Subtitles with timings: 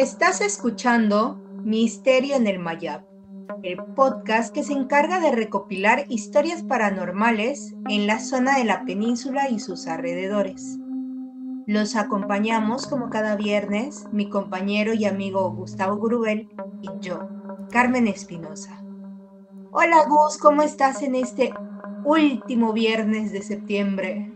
[0.00, 3.02] Estás escuchando Misterio en el Mayab,
[3.62, 9.50] el podcast que se encarga de recopilar historias paranormales en la zona de la península
[9.50, 10.78] y sus alrededores.
[11.66, 16.48] Los acompañamos como cada viernes mi compañero y amigo Gustavo Grubel
[16.80, 17.28] y yo,
[17.70, 18.82] Carmen Espinosa.
[19.70, 21.52] Hola Gus, ¿cómo estás en este
[22.06, 24.32] último viernes de septiembre?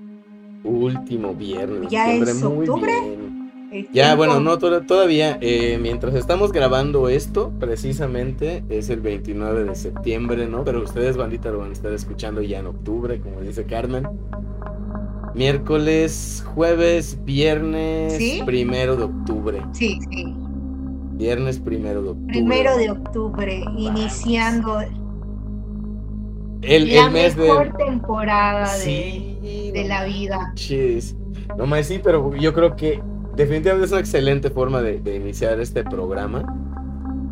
[0.62, 1.88] Último viernes.
[1.90, 3.00] ¿Ya septiembre, es muy octubre?
[3.00, 3.23] bien.
[3.92, 5.38] Ya, tiempo- bueno, no to- todavía.
[5.40, 10.64] eh, mientras estamos grabando esto, precisamente es el 29 de septiembre, ¿no?
[10.64, 14.06] Pero ustedes, bandita, lo van a estar escuchando ya en octubre, como dice Carmen.
[15.34, 18.42] Miércoles, jueves, viernes, ¿Sí?
[18.46, 19.62] primero de octubre.
[19.72, 20.32] Sí, sí.
[21.14, 22.32] Viernes primero de octubre.
[22.32, 24.80] Primero de octubre, iniciando
[26.62, 27.84] el, la el mes mejor de.
[27.84, 30.38] temporada de, Sí, de no la vida.
[30.38, 31.16] manches.
[31.58, 33.02] No más sí, pero yo creo que
[33.36, 36.44] definitivamente es una excelente forma de, de iniciar este programa.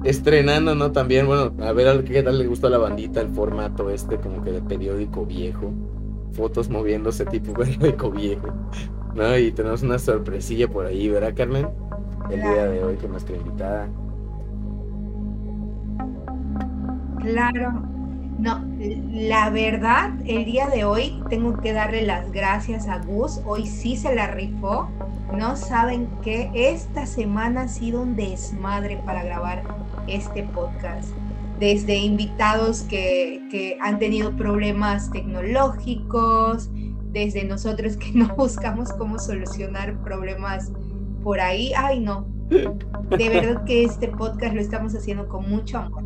[0.05, 0.91] Estrenando, ¿no?
[0.91, 4.17] También, bueno, a ver a qué tal le gusta a la bandita el formato este
[4.17, 5.73] como que de periódico viejo.
[6.33, 8.49] Fotos moviéndose tipo periódico viejo.
[9.15, 9.37] ¿No?
[9.37, 11.69] Y tenemos una sorpresilla por ahí, ¿verdad, Carmen?
[12.31, 13.89] El día de hoy con nuestra invitada.
[17.21, 17.92] Claro.
[18.39, 18.61] No,
[19.13, 23.41] la verdad, el día de hoy tengo que darle las gracias a Gus.
[23.45, 24.89] Hoy sí se la rifó.
[25.37, 29.63] No saben que esta semana ha sido un desmadre para grabar
[30.09, 31.11] este podcast.
[31.61, 36.71] Desde invitados que, que han tenido problemas tecnológicos,
[37.13, 40.73] desde nosotros que no buscamos cómo solucionar problemas
[41.23, 41.73] por ahí.
[41.77, 42.27] Ay, no.
[42.49, 46.03] De verdad que este podcast lo estamos haciendo con mucho amor.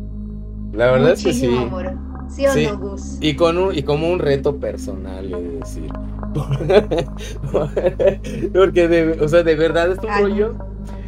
[0.73, 1.47] La verdad es que sí.
[1.47, 1.97] Amor.
[2.29, 2.67] ¿Sí o Sí.
[2.67, 3.17] no, Gus?
[3.21, 5.91] Y con un, y como un reto personal, de decir.
[8.53, 10.55] Porque de, o sea, de verdad es un Ay, rollo.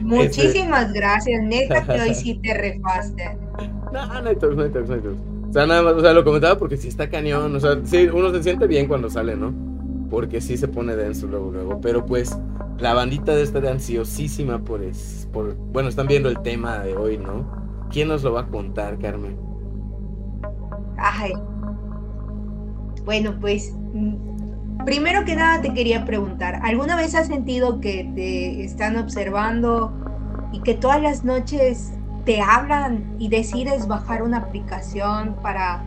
[0.01, 3.37] Muchísimas gracias, neta que hoy sí te refaste.
[3.91, 5.19] No, no hay toques, no hay toques, no hay toques.
[5.49, 7.55] O sea, nada más, o sea, lo comentaba porque sí está cañón.
[7.55, 9.53] O sea, sí, uno se siente bien cuando sale, ¿no?
[10.09, 11.81] Porque sí se pone denso luego, luego.
[11.81, 12.37] Pero pues,
[12.77, 15.55] la bandita de esta de ansiosísima por, es, por.
[15.55, 17.49] Bueno, están viendo el tema de hoy, ¿no?
[17.89, 19.37] ¿Quién nos lo va a contar, Carmen?
[21.01, 21.33] Ay.
[23.05, 28.63] Bueno, pues mm, primero que nada te quería preguntar, ¿alguna vez has sentido que te
[28.63, 29.91] están observando
[30.51, 31.91] y que todas las noches
[32.25, 35.83] te hablan y decides bajar una aplicación para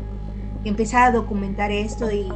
[0.65, 2.29] empezar a documentar esto y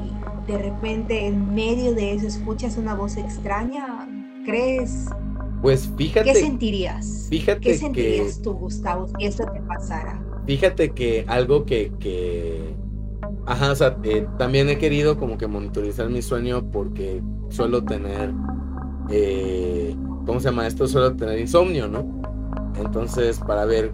[0.47, 4.09] de repente en medio de eso escuchas una voz extraña?
[4.45, 5.07] ¿Crees?
[5.63, 6.33] Pues fíjate.
[6.33, 7.27] ¿Qué sentirías?
[7.29, 10.23] fíjate ¿Qué que- sentirías tú, Gustavo, si esto te pasara?
[10.47, 12.66] Fíjate que algo que, que
[13.47, 18.33] ajá, o sea, eh, también he querido como que monitorizar mi sueño porque suelo tener,
[19.11, 19.97] eh,
[20.27, 20.87] ¿cómo se llama esto?
[20.89, 22.23] Suelo tener insomnio, ¿no?
[22.77, 23.93] Entonces, para ver,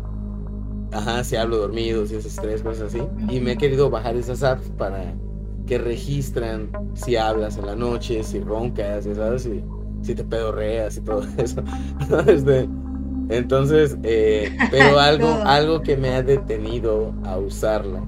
[0.93, 3.03] ajá, si hablo dormido, si es estrés, cosas así.
[3.29, 5.15] Y me he querido bajar esas apps para
[5.67, 9.43] que registran si hablas en la noche, si roncas, ya ¿sabes?
[9.43, 9.63] Si,
[10.03, 11.63] si te pedorreas y todo eso.
[12.27, 12.69] Este,
[13.29, 18.03] entonces, eh, pero algo, algo que me ha detenido a usarla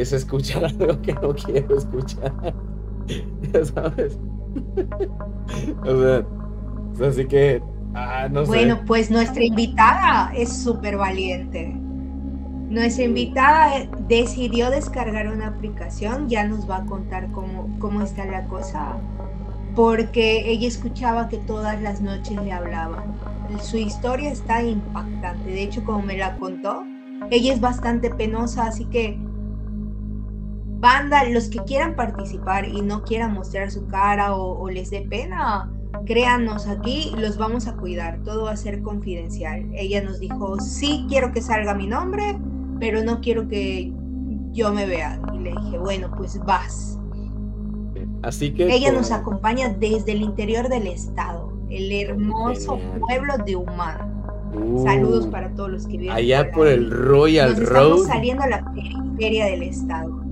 [0.00, 2.32] es escuchar algo que no quiero escuchar.
[3.52, 4.18] Ya sabes.
[5.84, 6.26] o sea,
[6.92, 7.62] sea, así que,
[7.94, 8.82] ah, no Bueno, sé.
[8.86, 11.84] pues nuestra invitada es súper valiente.
[12.68, 18.46] Nuestra invitada decidió descargar una aplicación, ya nos va a contar cómo, cómo está la
[18.48, 19.02] cosa,
[19.74, 23.20] porque ella escuchaba que todas las noches le hablaban.
[23.60, 26.88] Su historia está impactante, de hecho como me la contó,
[27.30, 29.20] ella es bastante penosa, así que
[30.84, 35.00] banda, los que quieran participar y no quieran mostrar su cara o, o les dé
[35.08, 35.70] pena,
[36.04, 39.64] créanos aquí, los vamos a cuidar, todo va a ser confidencial.
[39.74, 42.38] Ella nos dijo, sí quiero que salga mi nombre,
[42.78, 43.92] pero no quiero que
[44.52, 45.18] yo me vea.
[45.34, 46.98] Y le dije, bueno, pues vas.
[48.22, 48.72] Así que.
[48.74, 53.00] Ella con- nos acompaña desde el interior del estado, el hermoso Genial.
[53.00, 54.12] pueblo de Humán.
[54.54, 58.06] Uh, Saludos para todos los que viven Allá por el Royal Nos estamos Road.
[58.06, 60.23] saliendo a la periferia del estado.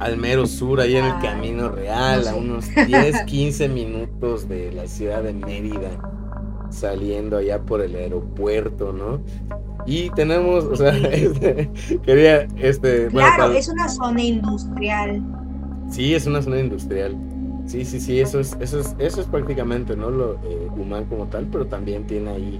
[0.00, 4.86] Al mero sur, ahí en el Camino Real, a unos 10, 15 minutos de la
[4.86, 5.90] ciudad de Mérida,
[6.70, 9.20] saliendo allá por el aeropuerto, ¿no?
[9.86, 11.70] Y tenemos, o sea, este,
[12.02, 15.22] quería, este, bueno, Claro, para- es una zona industrial.
[15.90, 17.16] sí, es una zona industrial.
[17.66, 20.10] Sí, sí, sí, eso es, eso es, eso es prácticamente, ¿no?
[20.10, 22.58] Lo eh, humano como tal, pero también tiene ahí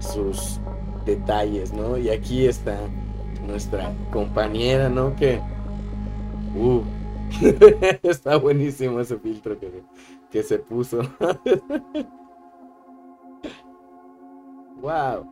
[0.00, 0.58] sus
[1.06, 1.96] detalles, ¿no?
[1.96, 2.76] Y aquí está
[3.46, 5.14] nuestra compañera, ¿no?
[5.16, 5.40] Que,
[6.54, 6.82] uh,
[8.02, 9.82] está buenísimo ese filtro que,
[10.30, 11.00] que se puso.
[14.80, 15.26] Wow.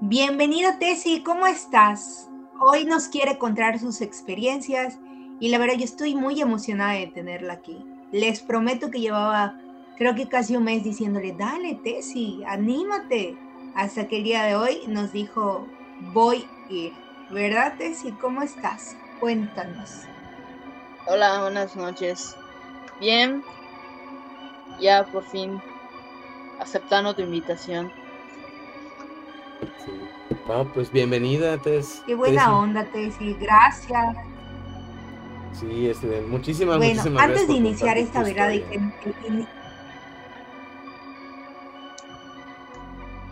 [0.00, 2.30] Bienvenida Tessy, ¿cómo estás?
[2.58, 4.98] Hoy nos quiere contar sus experiencias
[5.38, 7.84] y la verdad yo estoy muy emocionada de tenerla aquí.
[8.10, 9.60] Les prometo que llevaba
[9.98, 13.36] creo que casi un mes diciéndole, dale Tessy, anímate.
[13.74, 15.66] Hasta que el día de hoy nos dijo,
[16.12, 16.92] voy a ir.
[17.30, 18.12] ¿Verdad Tessy?
[18.12, 18.96] ¿Cómo estás?
[19.22, 20.00] Cuéntanos.
[21.06, 22.36] Hola, buenas noches.
[22.98, 23.40] Bien,
[24.80, 25.62] ya por fin
[26.58, 27.92] aceptando tu invitación.
[29.84, 29.92] Sí.
[30.74, 32.02] pues bienvenida, Tess.
[32.04, 33.34] Qué buena onda, Tessy.
[33.34, 34.16] Gracias.
[35.52, 38.80] Sí, este, muchísimas, bueno, muchísimas antes de iniciar esta velada y que,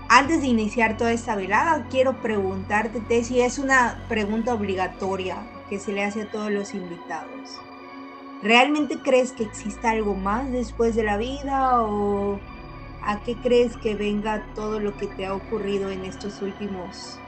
[0.08, 5.93] antes de iniciar toda esta velada, quiero preguntarte, Tessy, es una pregunta obligatoria que se
[5.93, 7.58] le hace a todos los invitados.
[8.43, 12.40] ¿Realmente crees que exista algo más después de la vida o
[13.02, 17.19] a qué crees que venga todo lo que te ha ocurrido en estos últimos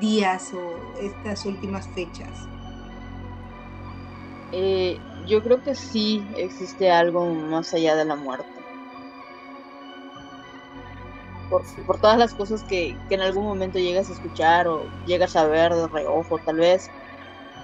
[0.00, 2.30] días o estas últimas fechas?
[4.52, 8.48] Eh, yo creo que sí existe algo más allá de la muerte.
[11.50, 15.36] Por, por todas las cosas que, que, en algún momento llegas a escuchar o llegas
[15.36, 16.90] a ver de reojo tal vez.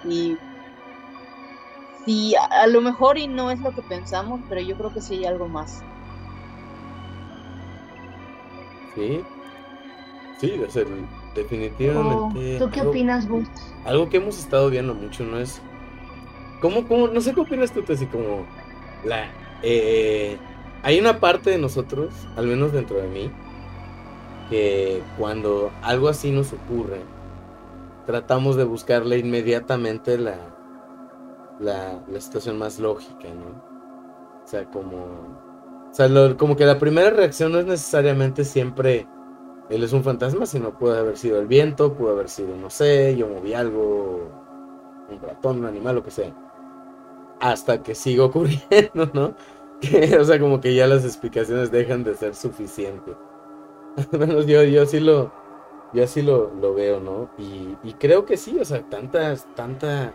[0.05, 0.37] Y,
[2.07, 5.01] y a, a lo mejor y no es lo que pensamos, pero yo creo que
[5.01, 5.83] sí hay algo más.
[8.95, 9.21] Sí,
[10.41, 10.61] sí,
[11.35, 12.57] definitivamente.
[12.57, 13.47] Oh, ¿Tú qué opinas, vos?
[13.85, 15.39] Algo que hemos estado viendo mucho, ¿no?
[15.39, 15.63] Es.
[16.61, 17.09] ¿Cómo, cómo?
[17.09, 18.47] No sé qué opinas tú, Tessy, como.
[19.05, 19.31] La.
[19.63, 20.37] Eh,
[20.83, 23.31] hay una parte de nosotros, al menos dentro de mí,
[24.49, 27.03] que cuando algo así nos ocurre,
[28.09, 30.39] tratamos de buscarle inmediatamente la,
[31.61, 34.43] la, la situación más lógica, ¿no?
[34.43, 34.97] O sea, como
[35.91, 36.09] o sea,
[36.39, 39.07] como que la primera reacción no es necesariamente siempre
[39.69, 43.15] él es un fantasma, sino puede haber sido el viento, puede haber sido, no sé,
[43.15, 44.31] yo moví algo,
[45.11, 46.35] un ratón, un animal, lo que sea.
[47.41, 49.35] Hasta que siga ocurriendo, ¿no?
[50.19, 53.15] o sea, como que ya las explicaciones dejan de ser suficientes.
[54.13, 55.31] Al menos yo, yo sí lo,
[55.93, 57.31] yo así lo, lo veo, ¿no?
[57.39, 60.13] Y, y, creo que sí, o sea, tantas, tanta,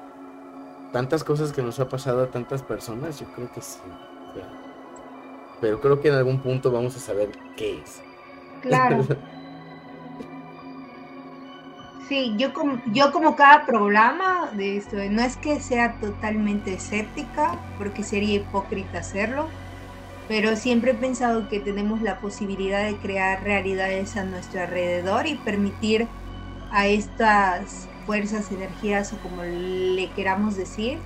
[0.92, 3.80] tantas cosas que nos ha pasado a tantas personas, yo creo que sí
[5.64, 8.02] pero creo que en algún punto vamos a saber qué es.
[8.62, 9.08] Claro.
[12.10, 17.58] Sí, yo como, yo como cada programa de esto, no es que sea totalmente escéptica,
[17.78, 19.48] porque sería hipócrita hacerlo,
[20.28, 25.36] pero siempre he pensado que tenemos la posibilidad de crear realidades a nuestro alrededor y
[25.36, 26.08] permitir
[26.72, 31.00] a estas fuerzas, energías o como le queramos decir,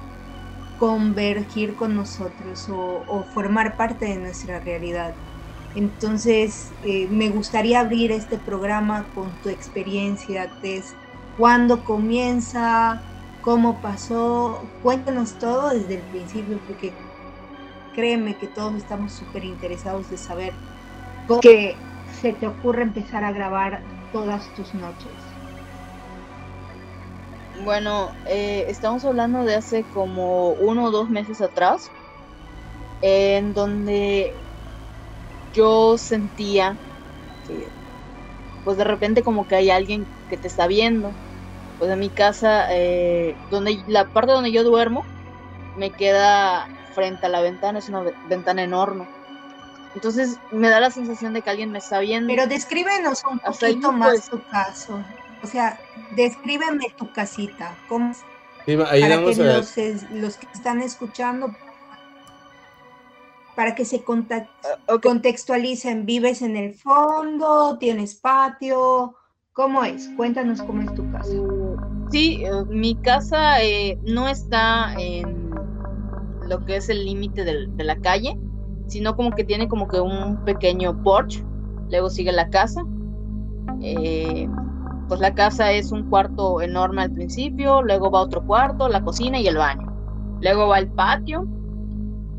[0.80, 5.14] convergir con nosotros o, formar parte de nuestra realidad.
[5.76, 10.96] Entonces, eh, me gustaría abrir este programa con tu experiencia, Tess.
[11.38, 13.02] ¿Cuándo comienza?
[13.42, 14.64] ¿Cómo pasó?
[14.82, 16.94] Cuéntanos todo desde el principio, porque
[17.98, 20.54] créeme que todos estamos súper interesados de saber
[21.28, 21.76] cómo que
[22.22, 23.82] se te ocurre empezar a grabar
[24.14, 25.10] todas tus noches.
[27.66, 31.90] Bueno, eh, estamos hablando de hace como uno o dos meses atrás,
[33.02, 34.32] en donde
[35.52, 36.78] yo sentía
[37.48, 37.68] que,
[38.64, 41.16] pues de repente como que hay alguien que te está viendo.
[41.80, 45.04] Pues en mi casa, eh, donde la parte donde yo duermo,
[45.76, 49.08] me queda frente a la ventana, es una ventana enorme.
[49.94, 52.28] Entonces me da la sensación de que alguien me está viendo.
[52.28, 55.04] Pero descríbenos un poquito más pues, tu caso.
[55.44, 55.80] O sea,
[56.16, 57.78] descríbeme tu casita.
[57.88, 58.14] ¿Cómo?
[58.66, 59.36] ahí para que
[60.12, 61.56] los, que están escuchando,
[63.56, 67.78] para que se ah, contextualicen, ¿vives en el fondo?
[67.80, 69.16] ¿Tienes patio?
[69.54, 70.10] ¿Cómo es?
[70.18, 71.32] Cuéntanos cómo es tu casa.
[72.12, 75.47] Sí, eh, mi casa eh, no está en
[76.48, 78.38] lo que es el límite de la calle,
[78.88, 81.44] sino como que tiene como que un pequeño porche,
[81.90, 82.84] luego sigue la casa.
[83.82, 84.50] Eh,
[85.08, 89.40] pues la casa es un cuarto enorme al principio, luego va otro cuarto, la cocina
[89.40, 89.94] y el baño.
[90.42, 91.48] Luego va el patio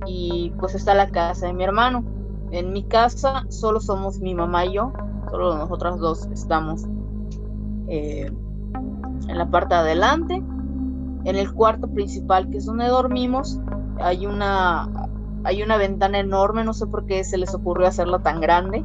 [0.07, 2.05] y pues está la casa de mi hermano.
[2.50, 4.93] En mi casa solo somos mi mamá y yo,
[5.31, 6.85] solo nosotras dos estamos
[7.88, 8.31] eh,
[9.29, 10.43] en la parte de adelante.
[11.25, 13.61] En el cuarto principal, que es donde dormimos,
[14.00, 14.88] hay una,
[15.45, 18.85] hay una ventana enorme, no sé por qué se les ocurrió hacerla tan grande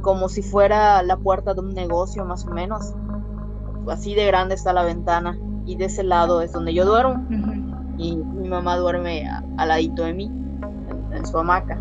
[0.00, 2.94] como si fuera la puerta de un negocio más o menos.
[3.88, 7.24] Así de grande está la ventana y de ese lado es donde yo duermo
[7.96, 10.30] y mi mamá duerme al ladito de mí,
[11.12, 11.78] en, su hamaca.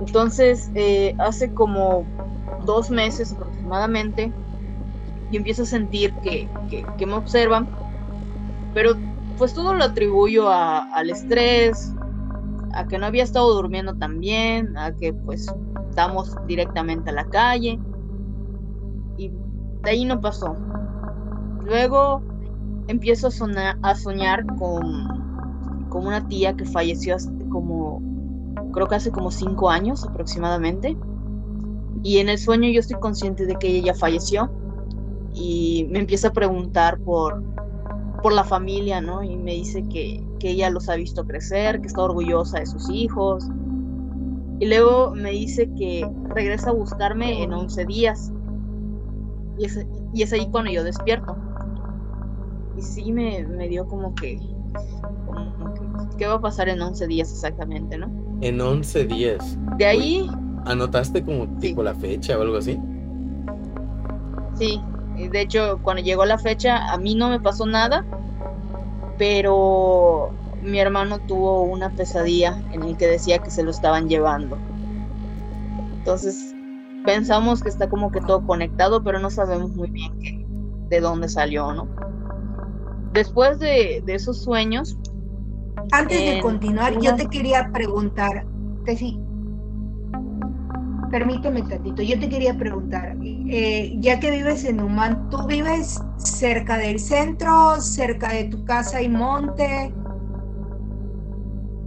[0.00, 2.04] Entonces, eh, hace como
[2.64, 4.32] dos meses aproximadamente,
[5.30, 7.66] y empiezo a sentir que, que, me observan,
[8.74, 8.92] pero
[9.38, 11.92] pues todo lo atribuyo a, al estrés,
[12.72, 15.52] a que no había estado durmiendo tan bien, a que pues
[15.88, 17.78] estamos directamente a la calle,
[19.16, 19.30] y
[19.82, 20.56] de ahí no pasó.
[21.64, 22.22] Luego
[22.88, 28.00] empiezo a, soñar con, con una tía que falleció hace como,
[28.72, 30.96] creo que hace como cinco años aproximadamente.
[32.02, 34.50] Y en el sueño yo estoy consciente de que ella ya falleció
[35.32, 37.42] y me empieza a preguntar por,
[38.22, 39.22] por la familia, ¿no?
[39.22, 42.90] Y me dice que, que ella los ha visto crecer, que está orgullosa de sus
[42.90, 43.48] hijos.
[44.58, 48.32] Y luego me dice que regresa a buscarme en 11 días.
[49.58, 51.36] Y es, y es ahí cuando yo despierto
[52.76, 54.38] y sí me, dio como que,
[56.18, 58.10] ¿qué va a pasar en 11 días exactamente, no?
[58.42, 59.58] En 11 días.
[59.78, 60.30] De ahí...
[60.66, 62.78] ¿Anotaste como tipo la fecha o algo así?
[64.54, 64.80] Sí,
[65.16, 68.04] de hecho cuando llegó la fecha a mí no me pasó nada,
[69.18, 70.30] pero
[70.62, 74.58] mi hermano tuvo una pesadilla en el que decía que se lo estaban llevando.
[75.98, 76.54] Entonces
[77.04, 80.46] pensamos que está como que todo conectado, pero no sabemos muy bien
[80.88, 81.88] de dónde salió, ¿no?
[83.16, 84.96] después de, esos sueños.
[85.90, 88.46] Antes de continuar, yo te quería preguntar,
[88.84, 89.18] Tessy,
[91.10, 96.78] permíteme tantito, yo te quería preguntar, eh, ya que vives en Humán, ¿tú vives cerca
[96.78, 99.92] del centro, cerca de tu casa y monte?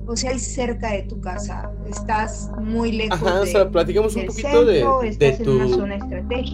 [0.07, 3.21] O sea, hay cerca de tu casa, estás muy lejos.
[3.21, 4.85] Ajá, o sea, platicamos un poquito de,
[5.17, 5.59] de, tu,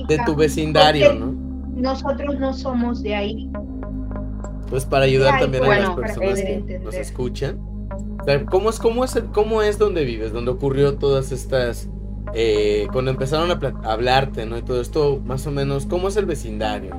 [0.08, 1.34] de tu vecindario, ¿no?
[1.76, 3.52] Nosotros no somos de ahí,
[4.70, 7.60] pues para ayudar también a las personas que nos escuchan.
[8.50, 10.34] ¿Cómo es, cómo, es, ¿Cómo es donde vives?
[10.34, 11.88] Donde ocurrió todas estas...
[12.38, 14.58] Eh, cuando empezaron a, hablarte, ¿no?
[14.58, 16.94] Y todo esto, más o menos, ¿cómo es el vecindario?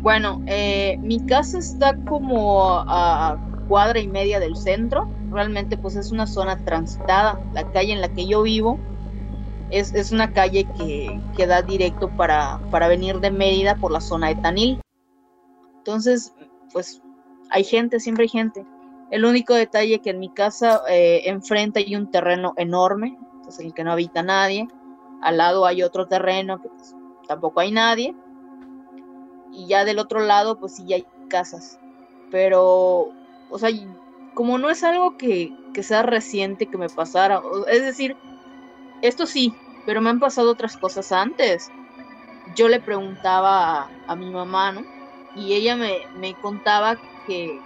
[0.00, 3.36] Bueno, eh, mi casa está como a
[3.68, 5.08] cuadra y media del centro.
[5.30, 7.40] Realmente pues es una zona transitada.
[7.52, 8.78] La calle en la que yo vivo
[9.70, 14.00] es, es una calle que, que da directo para, para venir de Mérida por la
[14.00, 14.80] zona de Tanil.
[15.78, 16.32] Entonces,
[16.72, 17.02] pues
[17.50, 18.64] hay gente, siempre hay gente.
[19.10, 21.22] El único detalle que en mi casa eh,
[21.74, 24.68] hay un terreno enorme, entonces en el que no habita nadie.
[25.20, 26.94] Al lado hay otro terreno que pues,
[27.26, 28.16] tampoco hay nadie.
[29.52, 31.78] Y ya del otro lado, pues sí hay casas.
[32.30, 33.10] Pero,
[33.50, 33.70] o sea,
[34.34, 38.16] como no es algo que, sea reciente que me pasara, es decir,
[39.02, 41.70] esto sí, pero me han pasado otras cosas antes.
[42.56, 44.82] Yo le preguntaba a, a mi mamá, ¿no?
[45.34, 46.96] y ella me, contaba
[47.26, 47.60] que,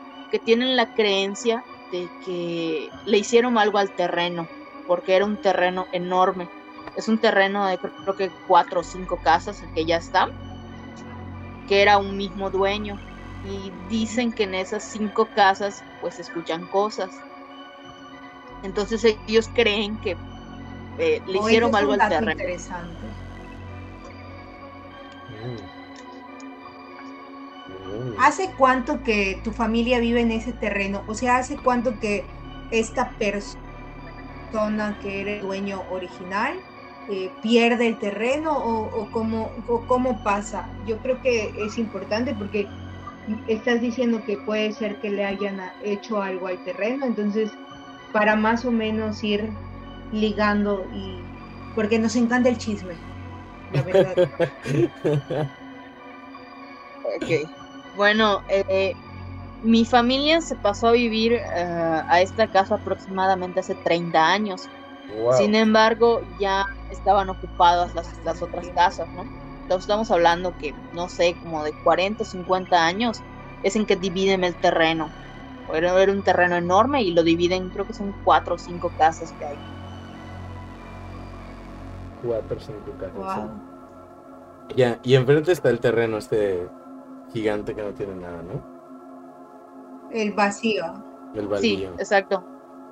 [0.44, 4.46] tienen la creencia de que le hicieron algo al terreno,
[4.86, 6.48] porque era un terreno enorme.
[6.96, 10.28] Es un terreno de creo que cuatro o cinco casas que ya está,
[11.68, 12.98] que era un mismo dueño.
[13.44, 17.10] Y dicen que en esas cinco casas pues escuchan cosas.
[18.62, 20.16] Entonces ellos creen que
[20.98, 22.32] eh, le hicieron algo al terreno.
[22.32, 23.06] Interesante.
[27.86, 28.14] Mm.
[28.18, 31.04] ¿Hace cuánto que tu familia vive en ese terreno?
[31.06, 32.24] O sea, ¿hace cuánto que
[32.70, 33.65] esta persona
[35.00, 36.58] que era el dueño original
[37.08, 39.50] eh, pierde el terreno o, cómo,
[39.86, 40.68] cómo pasa?
[40.86, 42.66] Yo creo que es importante porque
[43.48, 47.52] estás diciendo que puede ser que le hayan hecho algo al terreno, entonces
[48.12, 49.50] para más o menos ir
[50.12, 51.22] ligando y
[51.74, 52.94] porque nos encanta el chisme,
[53.72, 54.14] la verdad.
[57.96, 58.92] Bueno, eh,
[59.66, 61.42] mi familia se pasó a vivir eh,
[62.08, 64.68] a esta casa aproximadamente hace 30 años.
[65.36, 69.22] Sin embargo, ya estaban ocupadas las, otras casas, ¿no?
[69.62, 73.22] Entonces estamos hablando que, no sé, como de 40 o 50 años
[73.62, 75.08] es en que dividen el terreno.
[75.72, 79.44] Era, un terreno enorme y lo dividen, creo que son cuatro o cinco casas que
[79.46, 79.56] hay.
[82.24, 83.50] Cuatro o cinco casas.
[84.76, 86.68] Ya, y enfrente está el terreno este
[87.32, 88.75] gigante que no tiene nada, ¿no?
[90.12, 90.84] El vacío.
[91.34, 91.78] El vacío.
[91.78, 92.44] Sí, exacto.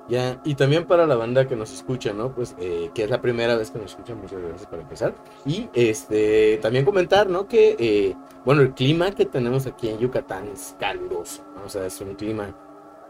[0.07, 2.33] Ya, y también para la banda que nos escucha, ¿no?
[2.33, 5.15] Pues eh, que es la primera vez que nos escuchan, muchas gracias para empezar.
[5.45, 7.47] Y este también comentar, ¿no?
[7.47, 11.65] Que, eh, bueno, el clima que tenemos aquí en Yucatán es caluroso, ¿no?
[11.65, 12.55] O sea, es un clima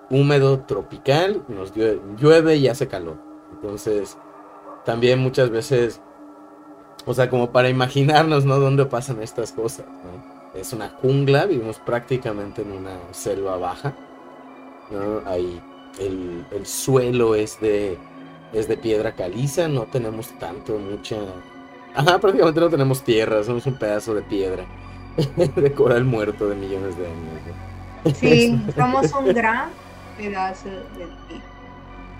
[0.09, 3.17] húmedo, tropical, nos llueve y hace calor.
[3.51, 4.17] Entonces,
[4.85, 5.99] también muchas veces,
[7.05, 8.57] o sea, como para imaginarnos, ¿no?
[8.57, 10.34] Dónde pasan estas cosas, ¿no?
[10.55, 13.93] Es una jungla, vivimos prácticamente en una selva baja.
[14.91, 15.29] ¿no?
[15.29, 15.61] Ahí
[15.99, 17.97] el, suelo es de,
[18.53, 21.17] es de piedra caliza, no tenemos tanto, mucha
[21.95, 24.65] Ajá, prácticamente no tenemos tierra, somos un pedazo de piedra.
[25.55, 28.17] de coral muerto de millones de años.
[28.19, 29.69] Sí, somos un gran
[30.17, 31.45] pedazo de tierra.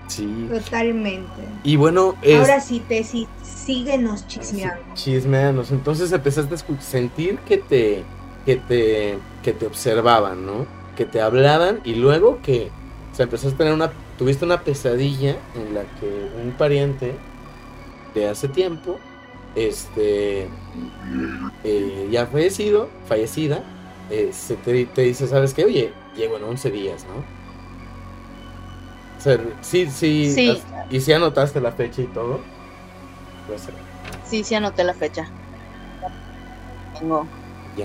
[0.06, 0.48] Sí.
[0.50, 1.42] Totalmente.
[1.62, 4.94] Y bueno, ahora sí, Tessy, síguenos chismeando.
[4.94, 5.72] chismeanos.
[5.72, 8.04] Entonces empezaste a sentir que te,
[8.46, 10.66] que te, que te observaban, ¿no?
[10.96, 12.70] Que te hablaban y luego que,
[13.12, 17.14] o sea, empezaste a tener una, tuviste una pesadilla en la que un pariente
[18.14, 18.98] de hace tiempo,
[19.56, 20.48] este,
[21.64, 23.62] eh, ya fallecido, fallecida,
[24.10, 25.64] eh, se te, te, dice, ¿sabes qué?
[25.64, 27.36] Oye, llego en 11 días, ¿no?
[29.60, 30.62] sí, sí, sí.
[30.88, 32.40] ¿Y si anotaste la fecha y todo?
[34.24, 35.28] Sí, sí anoté la fecha.
[36.98, 37.26] Tengo.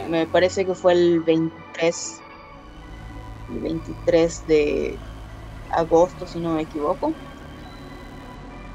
[0.10, 2.22] Me parece que fue el 23.
[3.50, 5.00] El 23 de
[5.72, 7.10] agosto, si no me equivoco.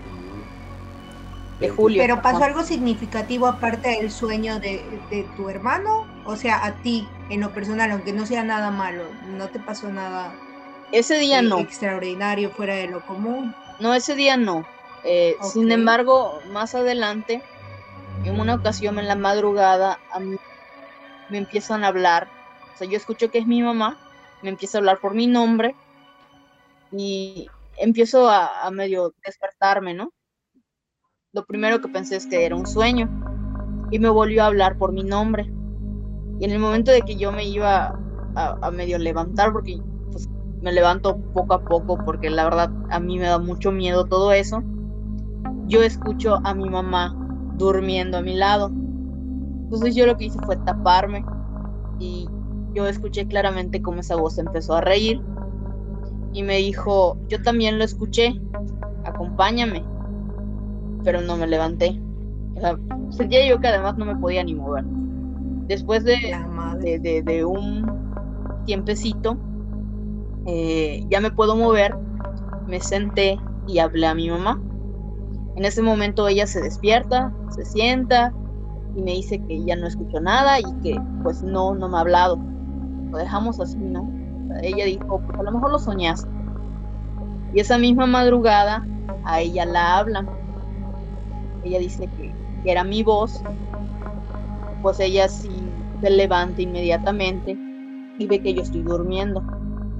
[0.04, 1.60] Mm.
[1.60, 2.02] De julio.
[2.02, 6.06] Pero pasó algo significativo aparte del sueño de, de tu hermano.
[6.26, 9.04] O sea, a ti, en lo personal, aunque no sea nada malo,
[9.38, 10.34] no te pasó nada
[10.92, 11.58] ese día no.
[11.58, 13.54] Extraordinario, fuera de lo común.
[13.80, 14.66] No, ese día no.
[15.04, 17.42] Eh, sin embargo, más adelante,
[18.24, 20.36] en una ocasión en la madrugada, a mí
[21.30, 22.28] me empiezan a hablar.
[22.74, 23.96] O sea, yo escucho que es mi mamá,
[24.42, 25.74] me empieza a hablar por mi nombre
[26.92, 30.12] y empiezo a, medio despertarme, ¿no?
[31.32, 33.08] Lo primero que pensé es que era un sueño
[33.90, 35.50] y me volvió a hablar por mi nombre.
[36.38, 37.98] Y en el momento de que yo me iba
[38.34, 39.78] a, a medio levantar, porque
[40.60, 44.32] me levanto poco a poco porque la verdad a mí me da mucho miedo todo
[44.32, 44.62] eso.
[45.66, 47.14] Yo escucho a mi mamá
[47.56, 48.70] durmiendo a mi lado.
[49.66, 51.24] Entonces yo lo que hice fue taparme
[51.98, 52.28] y
[52.72, 55.20] yo escuché claramente cómo esa voz empezó a reír
[56.32, 58.40] y me dijo, yo también lo escuché,
[59.04, 59.82] acompáñame,
[61.02, 62.00] pero no me levanté.
[63.10, 64.84] sentía yo que además no me podía ni mover.
[65.66, 66.16] Después de,
[66.78, 67.90] de, de un
[68.66, 69.36] tiempecito,
[70.46, 71.96] eh, ya me puedo mover,
[72.68, 74.62] me senté y hablé a mi mamá.
[75.56, 78.32] En ese momento ella se despierta, se sienta
[78.96, 82.00] y me dice que ya no escuchó nada y que pues no, no me ha
[82.00, 82.38] hablado.
[83.10, 84.10] Lo dejamos así, ¿no?
[84.62, 86.28] Ella dijo, pues a lo mejor lo soñaste.
[87.52, 88.86] Y esa misma madrugada
[89.24, 90.28] a ella la hablan.
[91.62, 93.42] Ella dice que, era mi voz.
[94.82, 95.50] Pues ella sí
[96.00, 97.56] se levanta inmediatamente
[98.18, 99.40] y ve que yo estoy durmiendo.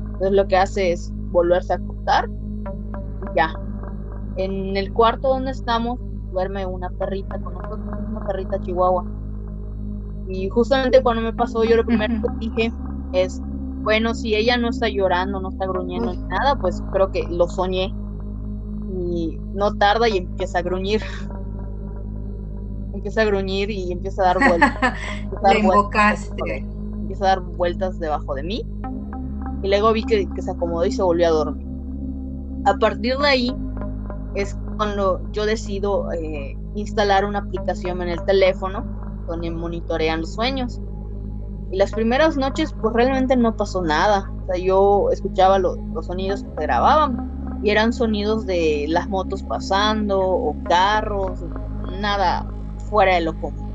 [0.07, 2.31] Entonces lo que hace es volverse a acostar.
[3.37, 3.55] Ya.
[4.37, 5.99] En el cuarto donde estamos
[6.33, 9.05] duerme una perrita con nosotros, perrita chihuahua.
[10.29, 12.73] Y justamente cuando me pasó, yo lo primero que dije
[13.13, 13.41] es,
[13.83, 17.49] bueno, si ella no está llorando, no está gruñendo ni nada, pues creo que lo
[17.49, 17.95] soñé.
[18.93, 21.03] Y no tarda y empieza a gruñir.
[22.95, 24.73] empieza a gruñir y empieza a dar vueltas.
[27.01, 28.67] empieza a dar vueltas debajo de mí
[29.63, 31.67] y luego vi que, se acomodó y se volvió a dormir.
[32.67, 33.57] A partir de ahí
[34.35, 38.85] es cuando yo decido eh, instalar una aplicación en el teléfono
[39.27, 40.81] donde monitorean los sueños.
[41.71, 44.31] Y las primeras noches pues realmente no pasó nada.
[44.63, 51.41] Yo escuchaba los sonidos que grababan y eran sonidos de las motos pasando o carros,
[52.01, 52.47] nada
[52.89, 53.67] fuera de lo común.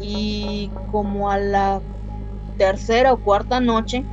[0.00, 1.80] Y como a la
[2.58, 4.04] tercera o cuarta noche,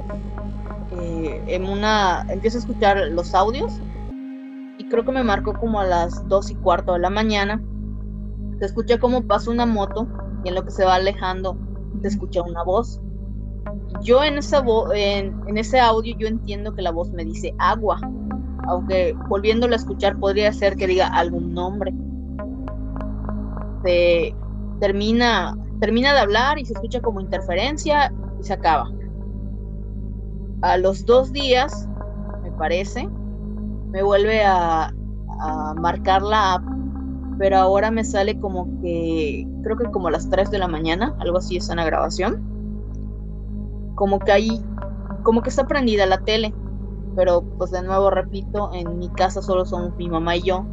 [0.99, 3.79] eh, en una, empiezo a escuchar los audios
[4.89, 7.61] creo que me marcó como a las dos y cuarto de la mañana.
[8.59, 10.07] Se escucha como pasa una moto
[10.43, 11.57] y en lo que se va alejando
[12.01, 13.01] se escucha una voz.
[14.01, 17.99] Yo en, esa en, en ese audio yo entiendo que la voz me dice agua,
[18.67, 21.93] aunque volviéndola a escuchar podría ser que diga algún nombre.
[23.83, 24.35] Se
[24.79, 28.89] termina, termina de hablar y se escucha como interferencia y se acaba.
[30.61, 31.87] A los dos días,
[32.43, 33.07] me parece,
[33.97, 34.93] me vuelve a,
[35.75, 36.63] marcar la app,
[37.39, 41.15] pero ahora me sale como que, creo que como a las 3 de la mañana,
[41.19, 42.43] algo así es una grabación.
[43.95, 44.63] Como que ahí,
[45.23, 46.53] como que está prendida la tele,
[47.15, 50.63] pero pues de nuevo repito, en mi casa solo somos mi mamá y yo.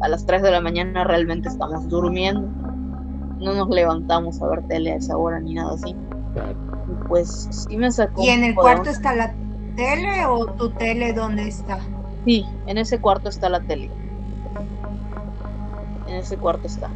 [0.00, 2.48] A las 3 de la mañana realmente estamos durmiendo.
[3.38, 5.94] No nos levantamos a ver tele a esa hora ni nada así
[7.08, 8.22] pues sí me sacó.
[8.22, 9.34] ¿Y en el cuarto está la
[9.76, 11.80] tele o tu tele dónde está?
[12.24, 13.90] Sí, en ese cuarto está la tele.
[16.06, 16.90] En ese cuarto está.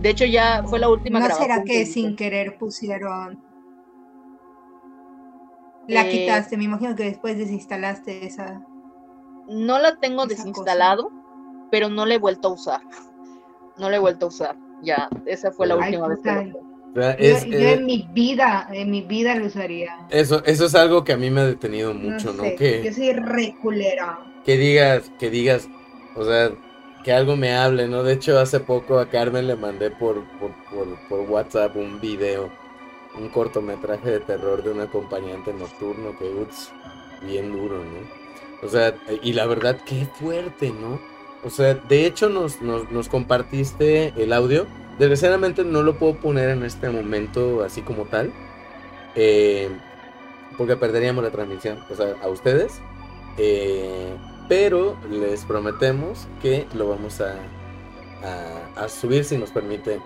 [0.00, 3.38] De hecho, ya fue la última ¿No será que, sin querer pusieron.
[5.88, 8.62] La eh, quitaste, me imagino que después desinstalaste esa.
[9.48, 11.10] No la tengo desinstalado,
[11.70, 12.80] pero no la he vuelto a usar.
[13.78, 14.56] No la he vuelto a usar.
[14.82, 16.52] Ya, esa fue la Ay, última vez que
[16.94, 19.96] Yo, es, yo eh, en mi vida, en mi vida lo usaría.
[20.10, 22.44] eso, eso es algo que a mí me ha detenido mucho, ¿no?
[22.44, 24.29] sé, Que, Yo soy reculera.
[24.44, 25.68] Que digas, que digas,
[26.16, 26.52] o sea,
[27.04, 28.02] que algo me hable, ¿no?
[28.02, 30.50] De hecho, hace poco a Carmen le mandé por, por,
[31.08, 32.50] por, WhatsApp un video,
[33.18, 36.70] un cortometraje de terror de un acompañante nocturno que uts,
[37.22, 38.66] bien duro, ¿no?
[38.66, 41.00] O sea, y la verdad, qué fuerte, ¿no?
[41.42, 44.66] O sea, de hecho nos, nos, nos compartiste el audio.
[44.98, 48.32] Desgraciadamente no lo puedo poner en este momento así como tal.
[49.14, 49.70] eh,
[50.58, 52.82] porque perderíamos la transmisión, o sea, a ustedes.
[53.36, 54.16] Eh,
[54.48, 57.50] pero les prometemos que lo vamos a,
[58.22, 60.00] a, a subir si nos permite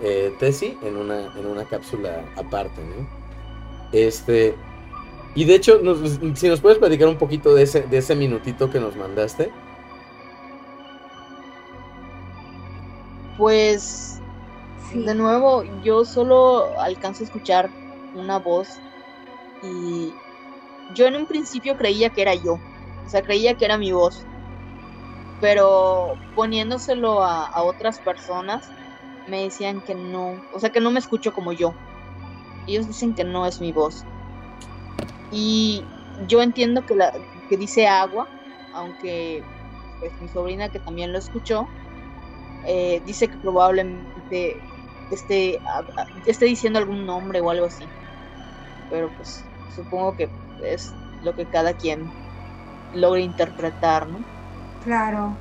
[0.00, 3.08] eh, Tessy en una, en una cápsula aparte, ¿no?
[3.92, 4.56] Este.
[5.34, 8.70] Y de hecho, nos- si nos puedes platicar un poquito de ese, de ese minutito
[8.70, 9.52] que nos mandaste.
[13.36, 14.16] Pues
[14.76, 15.04] Sí.
[15.04, 17.70] De nuevo, yo solo alcanzo a escuchar
[18.14, 18.82] una voz
[19.62, 20.20] y
[20.88, 22.64] yo en un principio creía que era yo,
[23.04, 24.26] o sea, creía que era mi voz,
[25.40, 28.72] pero poniéndoselo a, otras personas
[29.26, 31.74] me decían que no, o sea, que no me escucho como yo.
[32.66, 34.04] Ellos dicen que no es mi voz.
[35.32, 35.84] Y
[36.26, 37.12] yo entiendo que, la,
[37.48, 38.28] que dice agua,
[38.72, 39.42] aunque
[39.98, 41.66] pues mi sobrina que también lo escuchó,
[42.66, 44.56] eh, dice que probablemente
[45.10, 45.60] esté,
[46.26, 47.86] esté diciendo algún nombre o algo así.
[48.88, 50.28] Pero pues supongo que
[50.62, 52.10] es lo que cada quien
[52.94, 54.18] logre interpretar, ¿no?
[54.84, 55.36] Claro.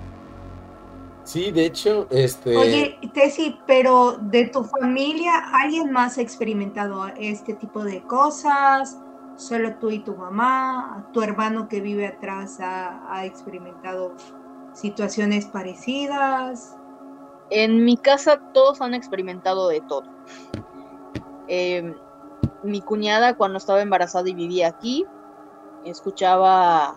[1.24, 2.58] Sí, de hecho, este.
[2.58, 9.00] Oye, Tessy, pero de tu familia, ¿alguien más ha experimentado este tipo de cosas?
[9.36, 11.08] ¿Solo tú y tu mamá?
[11.14, 14.16] ¿Tu hermano que vive atrás ha, ha experimentado
[14.74, 16.76] situaciones parecidas?
[17.52, 20.04] En mi casa todos han experimentado de todo.
[21.48, 21.96] Eh,
[22.64, 25.06] mi cuñada cuando estaba embarazada y vivía aquí,
[25.86, 26.96] escuchaba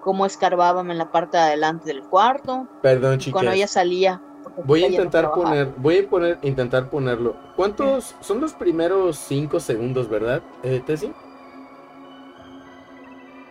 [0.00, 2.66] cómo escarbábamos en la parte de adelante del cuarto.
[2.82, 3.32] Perdón, chicas.
[3.32, 4.20] Cuando ella salía.
[4.64, 7.36] Voy a no intentar poner, voy a poner, intentar ponerlo.
[7.56, 11.12] ¿Cuántos son los primeros cinco segundos, verdad, eh, Tessy?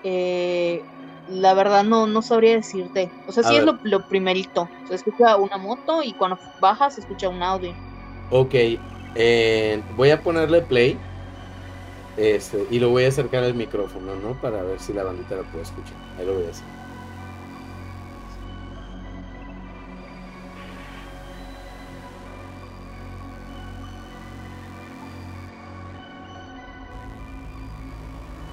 [0.03, 0.83] Eh,
[1.29, 3.11] la verdad no, no sabría decirte.
[3.27, 4.67] O sea, A sí es lo, lo primerito.
[4.87, 7.73] Se escucha una moto y cuando baja se escucha un audio.
[8.31, 8.55] Ok,
[9.15, 10.97] eh, voy a ponerle play.
[12.17, 14.33] Este, y lo voy a acercar al micrófono, ¿no?
[14.41, 15.95] Para ver si la bandita lo puede escuchar.
[16.17, 16.65] Ahí lo voy a hacer.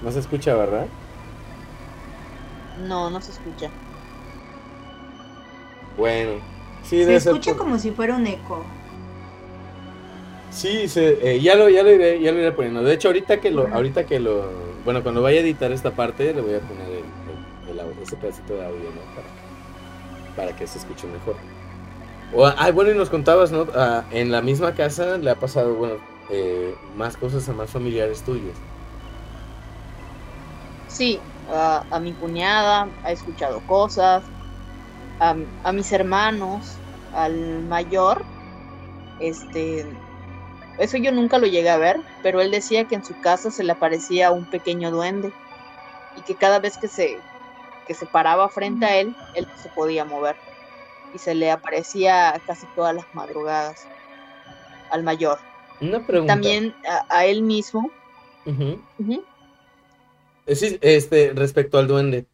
[0.03, 0.87] No se escucha, ¿verdad?
[2.87, 3.71] No, no se escucha.
[5.97, 6.41] Bueno,
[6.83, 8.65] sí, Se debe ser escucha por- como si fuera un eco.
[10.57, 12.83] Sí, se- eh, ya lo, ya lo iré, ya lo iré poniendo.
[12.83, 16.33] De hecho, ahorita que lo, ahorita que lo, bueno, cuando vaya a editar esta parte,
[16.35, 19.03] le voy a poner el, el- el ese pedacito de audio, ¿no?
[19.15, 19.29] Para,
[20.35, 21.37] para que se escuche mejor.
[22.31, 23.67] O, ah, bueno, y nos contabas, ¿no?
[23.75, 28.25] Ah, en la misma casa le ha pasado, bueno, eh, más cosas a más familiares
[28.25, 28.57] tuyos.
[30.87, 34.33] Sí, a, a mi cuñada ha escuchado cosas,
[35.19, 38.27] a, a mis hermanos, al mayor,
[39.19, 39.99] este,
[40.79, 43.65] eso yo nunca lo llegué a ver, pero él decía que en su casa se
[43.65, 45.33] le aparecía un pequeño duende
[46.17, 47.19] y que cada vez que se,
[47.87, 50.37] que se paraba frente a él, él no se podía mover
[51.15, 53.87] y se le aparecía casi todas las madrugadas
[54.91, 55.39] al mayor.
[55.81, 56.35] Una pregunta.
[56.35, 57.91] También a, a él mismo.
[60.47, 62.27] Sí, este, respecto al duende.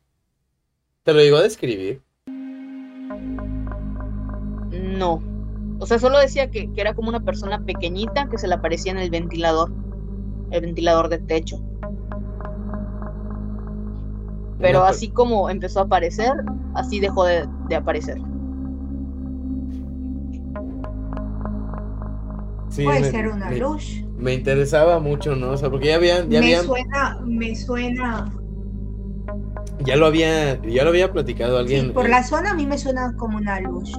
[1.03, 2.03] ¿Te lo llegó a describir?
[4.71, 5.32] No.
[5.83, 8.93] O sea, solo decía que, que era como una persona pequeñita que se le aparecía
[8.93, 9.73] en el ventilador.
[10.53, 11.57] El ventilador de techo.
[14.61, 16.31] Pero Una per- así como empezó a aparecer,
[16.75, 18.17] así dejó de, de aparecer.
[22.69, 24.05] Sí, Puede me- ser una me- luz.
[24.17, 25.51] Me interesaba mucho, ¿no?
[25.51, 28.33] O sea, porque ya habían, ya Me habían, suena, me suena.
[29.81, 31.87] ya lo había, ya lo había platicado alguien.
[31.87, 33.91] Sí, por eh, la zona a mí me suena como una luz.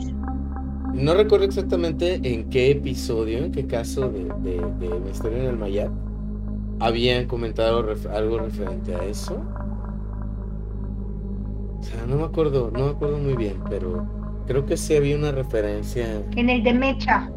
[0.94, 5.46] No recuerdo exactamente en qué episodio, en qué caso de, de, de mi historia en
[5.46, 5.92] el Mayat
[6.80, 9.42] habían comentado ref- algo referente a eso.
[11.80, 14.06] O sea, no me acuerdo, no me acuerdo muy bien, pero
[14.48, 16.22] creo que sí había una referencia.
[16.36, 17.30] En el de Mecha.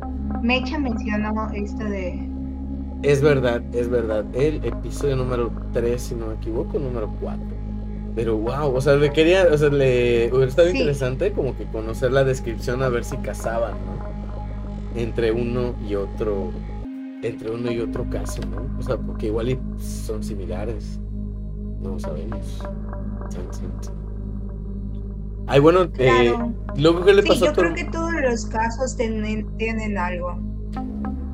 [0.43, 2.29] Mecha mencionó esto de.
[3.03, 4.25] Es verdad, es verdad.
[4.35, 7.56] El episodio número 3, si no me equivoco, número 4.
[8.17, 10.79] Pero wow, o sea, le quería, o sea, le hubiera estado Sí.
[10.79, 14.17] interesante como que conocer la descripción a ver si casaban, ¿no?
[14.97, 16.51] entre uno y otro,
[17.23, 18.79] entre uno y otro caso, ¿no?
[18.79, 20.99] O sea, porque igual son similares,
[21.83, 22.63] no sabemos.
[25.47, 26.35] Ay, bueno, eh,
[26.77, 30.39] luego qué le pasó yo creo que todos los casos tienen, tienen algo.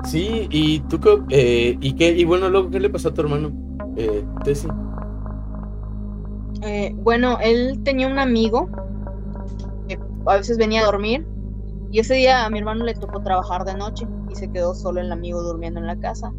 [0.03, 3.51] Sí, y tú eh, y qué, y bueno, luego qué le pasó a tu hermano,
[3.95, 4.69] eh, Tessie.
[6.65, 8.69] Eh, bueno, él tenía un amigo
[9.87, 11.27] que a veces venía a dormir
[11.91, 15.01] y ese día a mi hermano le tocó trabajar de noche y se quedó solo
[15.01, 16.31] el amigo durmiendo en la casa.